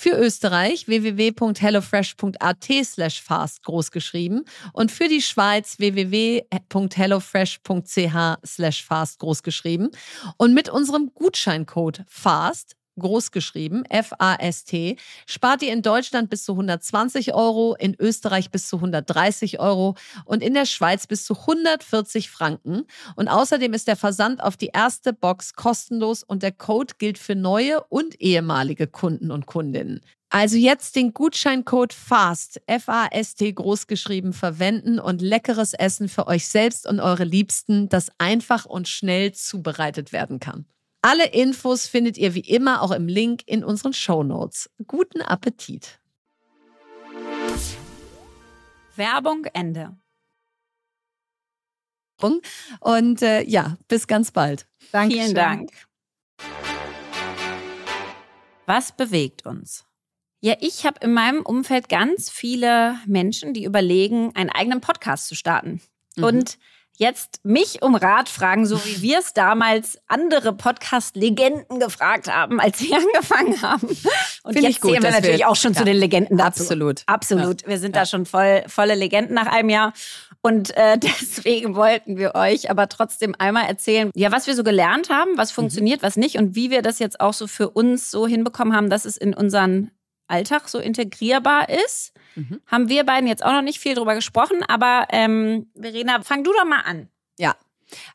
[0.00, 9.90] Für Österreich www.hellofresh.at slash fast großgeschrieben und für die Schweiz www.hellofresh.ch slash fast großgeschrieben.
[10.36, 14.96] Und mit unserem Gutscheincode FAST großgeschrieben, F-A-S-T,
[15.26, 20.42] spart ihr in Deutschland bis zu 120 Euro, in Österreich bis zu 130 Euro und
[20.42, 22.84] in der Schweiz bis zu 140 Franken.
[23.16, 27.34] Und außerdem ist der Versand auf die erste Box kostenlos und der Code gilt für
[27.34, 30.00] neue und ehemalige Kunden und Kundinnen.
[30.30, 37.00] Also jetzt den Gutscheincode FAST, F-A-S-T großgeschrieben, verwenden und leckeres Essen für euch selbst und
[37.00, 40.66] eure Liebsten, das einfach und schnell zubereitet werden kann.
[41.00, 44.68] Alle Infos findet ihr wie immer auch im Link in unseren Show Notes.
[44.86, 46.00] Guten Appetit!
[48.96, 49.96] Werbung Ende.
[52.80, 54.66] Und äh, ja, bis ganz bald.
[54.90, 55.14] Danke.
[55.14, 55.70] Vielen Dank.
[58.66, 59.86] Was bewegt uns?
[60.40, 65.36] Ja, ich habe in meinem Umfeld ganz viele Menschen, die überlegen, einen eigenen Podcast zu
[65.36, 65.80] starten.
[66.16, 66.24] Mhm.
[66.24, 66.58] Und
[66.98, 72.78] jetzt mich um Rat fragen, so wie wir es damals andere Podcast-Legenden gefragt haben, als
[72.78, 73.86] sie angefangen haben.
[74.42, 76.64] Und Find jetzt gut, zählen wir natürlich wir, auch schon ja, zu den Legenden dazu.
[76.64, 77.02] Absolut.
[77.06, 77.62] Absolut.
[77.62, 77.68] Ja.
[77.68, 78.02] Wir sind ja.
[78.02, 79.92] da schon voll, volle Legenden nach einem Jahr.
[80.42, 85.08] Und äh, deswegen wollten wir euch aber trotzdem einmal erzählen, ja, was wir so gelernt
[85.08, 86.06] haben, was funktioniert, mhm.
[86.06, 89.04] was nicht und wie wir das jetzt auch so für uns so hinbekommen haben, dass
[89.04, 89.92] es in unseren
[90.28, 92.12] Alltag so integrierbar ist.
[92.34, 92.60] Mhm.
[92.66, 96.52] Haben wir beiden jetzt auch noch nicht viel drüber gesprochen, aber ähm, Verena, fang du
[96.52, 97.08] doch mal an.
[97.38, 97.56] Ja.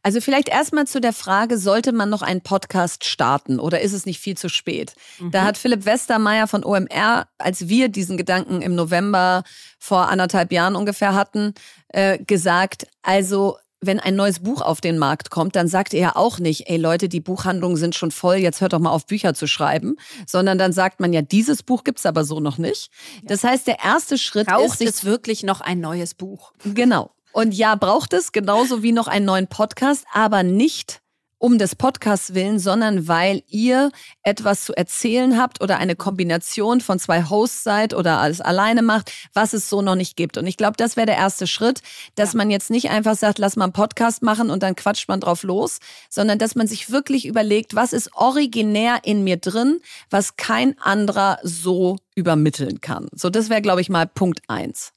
[0.03, 4.05] Also vielleicht erstmal zu der Frage, sollte man noch einen Podcast starten oder ist es
[4.05, 4.93] nicht viel zu spät?
[5.19, 5.31] Mhm.
[5.31, 9.43] Da hat Philipp Westermeier von OMR, als wir diesen Gedanken im November
[9.79, 11.55] vor anderthalb Jahren ungefähr hatten,
[11.89, 16.39] äh, gesagt, also wenn ein neues Buch auf den Markt kommt, dann sagt er auch
[16.39, 19.47] nicht, ey Leute, die Buchhandlungen sind schon voll, jetzt hört doch mal auf, Bücher zu
[19.47, 22.89] schreiben, sondern dann sagt man ja, dieses Buch gibt's aber so noch nicht.
[23.23, 24.89] Das heißt, der erste Schritt Braucht ist.
[24.89, 26.53] es wirklich noch ein neues Buch?
[26.63, 27.11] Genau.
[27.31, 31.02] Und ja, braucht es genauso wie noch einen neuen Podcast, aber nicht
[31.43, 33.91] um des Podcasts willen, sondern weil ihr
[34.23, 39.11] etwas zu erzählen habt oder eine Kombination von zwei Hosts seid oder alles alleine macht,
[39.33, 40.37] was es so noch nicht gibt.
[40.37, 41.81] Und ich glaube, das wäre der erste Schritt,
[42.15, 42.37] dass ja.
[42.37, 45.43] man jetzt nicht einfach sagt, lass mal einen Podcast machen und dann quatscht man drauf
[45.43, 45.79] los,
[46.09, 51.39] sondern dass man sich wirklich überlegt, was ist originär in mir drin, was kein anderer
[51.43, 53.09] so übermitteln kann.
[53.11, 54.93] So, das wäre, glaube ich, mal Punkt eins.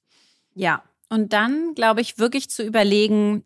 [0.55, 3.43] Ja, und dann, glaube ich, wirklich zu überlegen,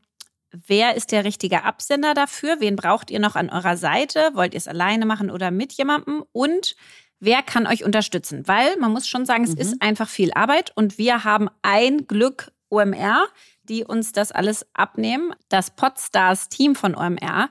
[0.52, 2.60] wer ist der richtige Absender dafür?
[2.60, 4.30] Wen braucht ihr noch an eurer Seite?
[4.34, 6.24] Wollt ihr es alleine machen oder mit jemandem?
[6.32, 6.76] Und
[7.18, 8.46] wer kann euch unterstützen?
[8.46, 9.60] Weil man muss schon sagen, es mhm.
[9.60, 13.26] ist einfach viel Arbeit und wir haben ein Glück OMR,
[13.64, 17.50] die uns das alles abnehmen, das Podstars Team von OMR.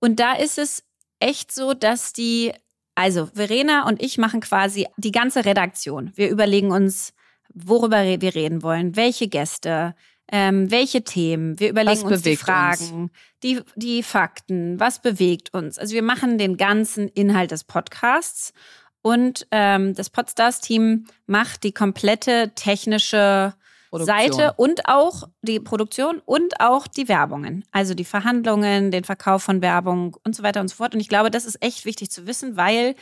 [0.00, 0.84] Und da ist es
[1.20, 2.52] echt so, dass die,
[2.94, 6.12] also Verena und ich machen quasi die ganze Redaktion.
[6.14, 7.14] Wir überlegen uns,
[7.54, 9.94] worüber wir reden wollen, welche Gäste,
[10.32, 13.12] ähm, welche Themen, wir überlegen was uns die Fragen, uns?
[13.42, 15.78] Die, die Fakten, was bewegt uns.
[15.78, 18.52] Also wir machen den ganzen Inhalt des Podcasts
[19.02, 23.54] und ähm, das Podstars-Team macht die komplette technische
[23.90, 24.32] Produktion.
[24.32, 27.64] Seite und auch die Produktion und auch die Werbungen.
[27.70, 30.94] Also die Verhandlungen, den Verkauf von Werbung und so weiter und so fort.
[30.94, 32.96] Und ich glaube, das ist echt wichtig zu wissen, weil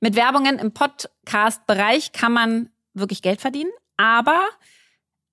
[0.00, 4.40] mit Werbungen im Podcast-Bereich kann man wirklich Geld verdienen, Aber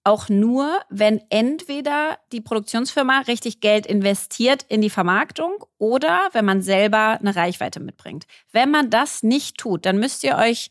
[0.09, 6.61] auch nur, wenn entweder die Produktionsfirma richtig Geld investiert in die Vermarktung oder wenn man
[6.61, 8.25] selber eine Reichweite mitbringt.
[8.51, 10.69] Wenn man das nicht tut, dann müsst ihr euch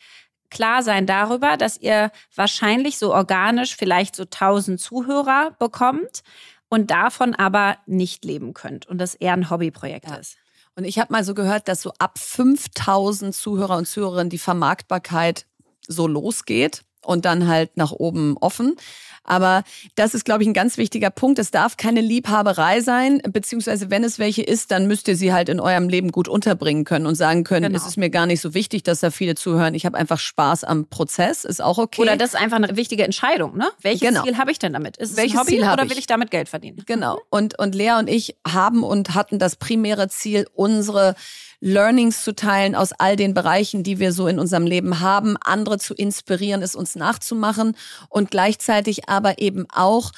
[0.50, 6.22] klar sein darüber, dass ihr wahrscheinlich so organisch vielleicht so 1000 Zuhörer bekommt
[6.68, 10.16] und davon aber nicht leben könnt und das eher ein Hobbyprojekt Ja.
[10.16, 10.36] ist.
[10.74, 15.46] Und ich habe mal so gehört, dass so ab 5000 Zuhörer und Zuhörerinnen die Vermarktbarkeit
[15.86, 18.76] so losgeht und dann halt nach oben offen.
[19.24, 19.62] Aber
[19.94, 21.38] das ist, glaube ich, ein ganz wichtiger Punkt.
[21.38, 25.50] Es darf keine Liebhaberei sein, beziehungsweise wenn es welche ist, dann müsst ihr sie halt
[25.50, 27.76] in eurem Leben gut unterbringen können und sagen können, Genau.
[27.76, 29.74] es ist mir gar nicht so wichtig, dass da viele zuhören.
[29.74, 32.00] Ich habe einfach Spaß am Prozess, ist auch okay.
[32.00, 33.68] Oder das ist einfach eine wichtige Entscheidung, ne?
[33.82, 34.22] Welches Genau.
[34.24, 34.96] Ziel habe ich denn damit?
[34.96, 36.82] Ist es Welches ein Hobby Ziel oder will ich damit Geld verdienen?
[36.86, 37.20] Genau.
[37.28, 41.14] Und, und Lea und ich haben und hatten das primäre Ziel, unsere
[41.60, 45.78] Learnings zu teilen aus all den Bereichen, die wir so in unserem Leben haben, andere
[45.78, 47.76] zu inspirieren, es uns nachzumachen
[48.08, 50.12] und gleichzeitig aber eben auch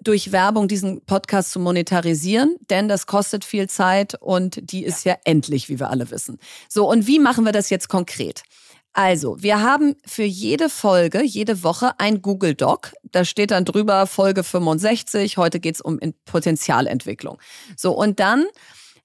[0.00, 5.16] durch Werbung diesen Podcast zu monetarisieren, denn das kostet viel Zeit und die ist ja,
[5.24, 6.38] endlich, wie wir alle wissen.
[6.68, 8.42] So, und wie machen wir das jetzt konkret?
[8.92, 12.92] Also, wir haben für jede Folge, jede Woche ein Google Doc.
[13.02, 15.36] Da steht dann drüber Folge 65.
[15.36, 17.38] Heute geht's um in- Potenzialentwicklung.
[17.76, 18.46] So, und dann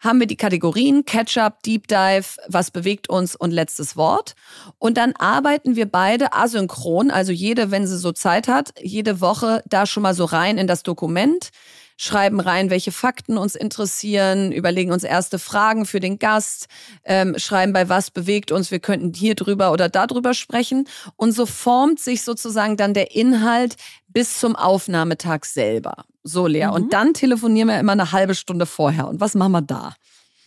[0.04, 4.36] haben wir die Kategorien Catch-up, Deep Dive, was bewegt uns und letztes Wort.
[4.78, 9.64] Und dann arbeiten wir beide asynchron, also jede, wenn sie so Zeit hat, jede Woche
[9.68, 11.52] da schon mal so rein in das Dokument,
[11.96, 16.68] schreiben rein, welche Fakten uns interessieren, überlegen uns erste Fragen für den Gast,
[17.06, 20.88] ähm, schreiben bei was bewegt uns, wir könnten hier drüber oder darüber sprechen.
[21.16, 23.78] Und so formt sich sozusagen dann der Inhalt
[24.08, 26.04] bis zum Aufnahmetag selber.
[26.24, 26.68] So, Lea.
[26.68, 26.74] Mhm.
[26.74, 29.08] Und dann telefonieren wir immer eine halbe Stunde vorher.
[29.08, 29.94] Und was machen wir da?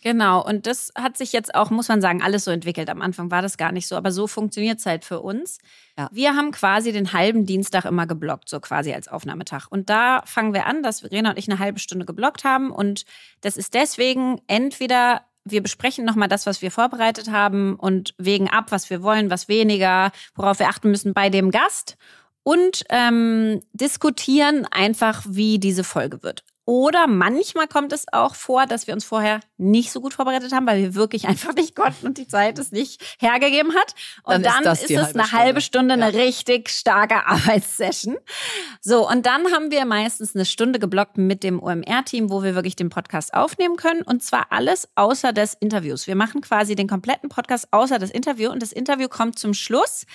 [0.02, 2.88] Genau, und das hat sich jetzt auch, muss man sagen, alles so entwickelt.
[2.90, 5.58] Am Anfang war das gar nicht so, aber so funktioniert es halt für uns.
[5.98, 6.08] Ja.
[6.12, 9.66] Wir haben quasi den halben Dienstag immer geblockt, so quasi als Aufnahmetag.
[9.68, 12.70] Und da fangen wir an, dass Verena und ich eine halbe Stunde geblockt haben.
[12.70, 13.04] Und
[13.40, 18.66] das ist deswegen entweder wir besprechen nochmal das, was wir vorbereitet haben und wägen ab,
[18.70, 21.96] was wir wollen, was weniger, worauf wir achten müssen bei dem Gast
[22.46, 26.44] und ähm, diskutieren einfach, wie diese Folge wird.
[26.64, 30.64] Oder manchmal kommt es auch vor, dass wir uns vorher nicht so gut vorbereitet haben,
[30.64, 33.94] weil wir wirklich einfach nicht konnten und die Zeit es nicht hergegeben hat.
[34.22, 36.06] Und Dann ist dann, ist, die es halbe eine halbe Stunde, Stunde.
[36.06, 38.16] eine richtig starke Arbeitssession.
[38.80, 42.76] So, und dann haben wir meistens eine Stunde geblockt mit dem OMR-Team, wo wir wirklich
[42.76, 44.02] den Podcast aufnehmen können.
[44.02, 46.06] Und zwar alles außer des Interviews.
[46.06, 48.52] Wir machen quasi den kompletten Podcast außer das Interview.
[48.52, 50.06] Und das Interview kommt zum Schluss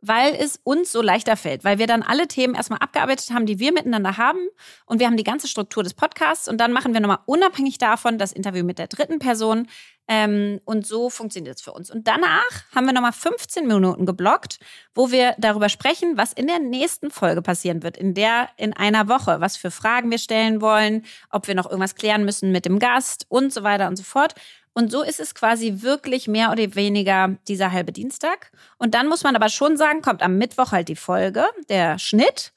[0.00, 3.58] weil es uns so leichter fällt, weil wir dann alle Themen erstmal abgearbeitet haben, die
[3.58, 4.40] wir miteinander haben
[4.86, 8.18] und wir haben die ganze Struktur des Podcasts und dann machen wir nochmal unabhängig davon
[8.18, 9.68] das Interview mit der dritten Person
[10.10, 11.90] ähm, und so funktioniert es für uns.
[11.90, 14.58] Und danach haben wir nochmal 15 Minuten geblockt,
[14.94, 19.08] wo wir darüber sprechen, was in der nächsten Folge passieren wird, in der in einer
[19.08, 22.78] Woche, was für Fragen wir stellen wollen, ob wir noch irgendwas klären müssen mit dem
[22.78, 24.34] Gast und so weiter und so fort.
[24.78, 28.52] Und so ist es quasi wirklich mehr oder weniger dieser halbe Dienstag.
[28.76, 32.52] Und dann muss man aber schon sagen, kommt am Mittwoch halt die Folge, der Schnitt.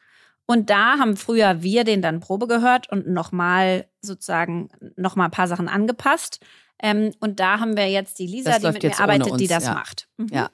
[0.45, 5.47] Und da haben früher wir den dann Probe gehört und nochmal sozusagen nochmal ein paar
[5.47, 6.41] Sachen angepasst.
[6.77, 9.47] Ähm, und da haben wir jetzt die Lisa, Das die mit mir arbeitet, die uns,
[9.47, 9.73] das ja.
[9.73, 10.07] macht.
[10.17, 10.27] Mhm.
[10.31, 10.51] Ja.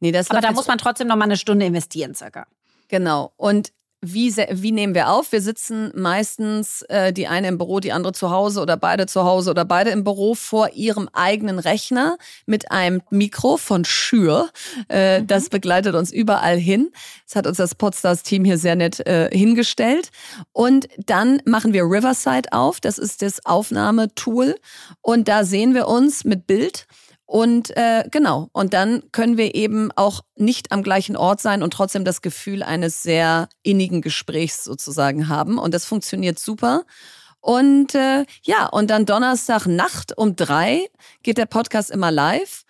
[0.00, 2.48] Nee, das Aber da muss man trotzdem nochmal eine Stunde investieren, circa.
[2.88, 3.32] Genau.
[3.36, 3.72] Und
[4.06, 5.32] wie, wie nehmen wir auf?
[5.32, 9.24] Wir sitzen meistens äh, die eine im Büro, die andere zu Hause oder beide zu
[9.24, 14.50] Hause oder beide im Büro vor ihrem eigenen Rechner mit einem Mikro von Schür.
[14.88, 16.90] Äh, Das begleitet uns überall hin.
[17.26, 20.10] Das hat uns das Podstars-Team hier sehr nett äh, hingestellt.
[20.52, 22.80] Und dann machen wir Riverside auf.
[22.80, 24.56] Das ist das Aufnahmetool.
[25.00, 26.86] Und da sehen wir uns mit Bild.
[27.26, 31.72] Und äh, genau, und dann können wir eben auch nicht am gleichen Ort sein und
[31.72, 35.58] trotzdem das Gefühl eines sehr innigen Gesprächs sozusagen haben.
[35.58, 36.84] Und das funktioniert super.
[37.40, 40.86] Und äh, ja, und dann Donnerstag Nacht um drei
[41.22, 42.63] geht der Podcast immer live.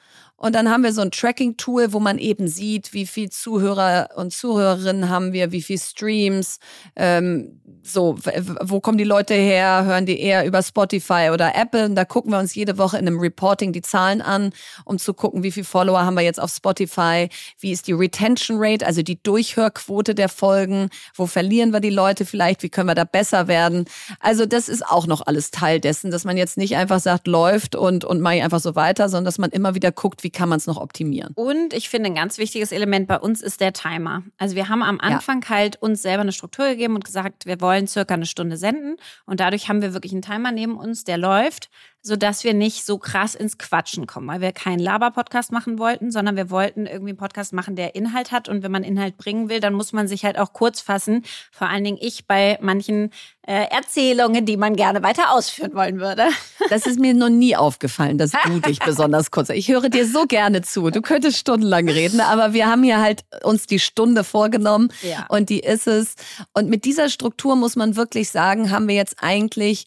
[0.45, 4.30] Und dann haben wir so ein Tracking-Tool, wo man eben sieht, wie viel Zuhörer und
[4.30, 6.59] Zuhörerinnen haben wir, wie viel Streams,
[6.97, 8.16] ähm, so,
[8.61, 9.84] wo kommen die Leute her?
[9.84, 11.86] Hören die eher über Spotify oder Apple?
[11.86, 14.53] Und da gucken wir uns jede Woche in einem Reporting die Zahlen an,
[14.84, 17.28] um zu gucken, wie viel Follower haben wir jetzt auf Spotify?
[17.59, 20.90] Wie ist die Retention Rate, also die Durchhörquote der Folgen?
[21.14, 22.62] Wo verlieren wir die Leute vielleicht?
[22.62, 23.86] Wie können wir da besser werden?
[24.20, 27.76] Also das ist auch noch alles Teil dessen, dass man jetzt nicht einfach sagt, läuft
[27.76, 30.49] und, und mache ich einfach so weiter, sondern dass man immer wieder guckt, wie kann
[30.49, 31.32] man es noch optimieren.
[31.35, 34.22] Und ich finde, ein ganz wichtiges Element bei uns ist der Timer.
[34.37, 37.87] Also wir haben am Anfang halt uns selber eine Struktur gegeben und gesagt, wir wollen
[37.87, 38.97] circa eine Stunde senden.
[39.24, 41.70] Und dadurch haben wir wirklich einen Timer neben uns, der läuft.
[42.07, 46.37] Sodass wir nicht so krass ins Quatschen kommen, weil wir keinen Laber-Podcast machen wollten, sondern
[46.37, 48.47] wir wollten irgendwie einen Podcast machen, der Inhalt hat.
[48.47, 51.25] Und wenn man Inhalt bringen will, dann muss man sich halt auch kurz fassen.
[51.51, 53.11] Vor allen Dingen ich bei manchen
[53.47, 56.29] äh, Erzählungen, die man gerne weiter ausführen wollen würde.
[56.71, 59.51] Das ist mir noch nie aufgefallen, dass du dich besonders kurz.
[59.51, 60.91] Ich höre dir so gerne zu.
[60.91, 65.27] Du könntest stundenlang reden, aber wir haben hier halt uns die Stunde vorgenommen ja.
[65.29, 66.15] und die ist es.
[66.55, 69.87] Und mit dieser Struktur muss man wirklich sagen, haben wir jetzt eigentlich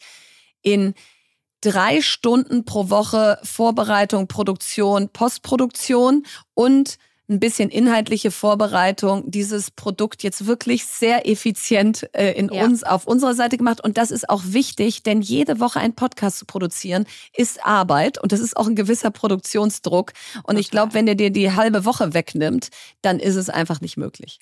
[0.61, 0.93] in
[1.61, 6.97] drei Stunden pro Woche Vorbereitung, Produktion, Postproduktion und
[7.29, 12.63] ein bisschen inhaltliche Vorbereitung dieses Produkt jetzt wirklich sehr effizient äh, in ja.
[12.63, 16.39] uns auf unserer Seite gemacht und das ist auch wichtig, denn jede Woche einen Podcast
[16.39, 17.05] zu produzieren
[17.35, 20.59] ist Arbeit und das ist auch ein gewisser Produktionsdruck und Total.
[20.59, 22.69] ich glaube, wenn der dir die halbe Woche wegnimmt,
[23.01, 24.39] dann ist es einfach nicht möglich.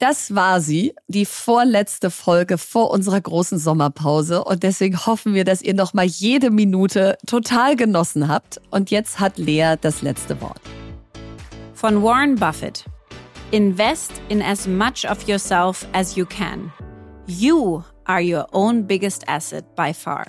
[0.00, 4.42] Das war sie, die vorletzte Folge vor unserer großen Sommerpause.
[4.42, 8.62] Und deswegen hoffen wir, dass ihr noch mal jede Minute total genossen habt.
[8.70, 10.62] Und jetzt hat Lea das letzte Wort.
[11.74, 12.86] Von Warren Buffett.
[13.50, 16.72] Invest in as much of yourself as you can.
[17.26, 20.28] You are your own biggest asset by far.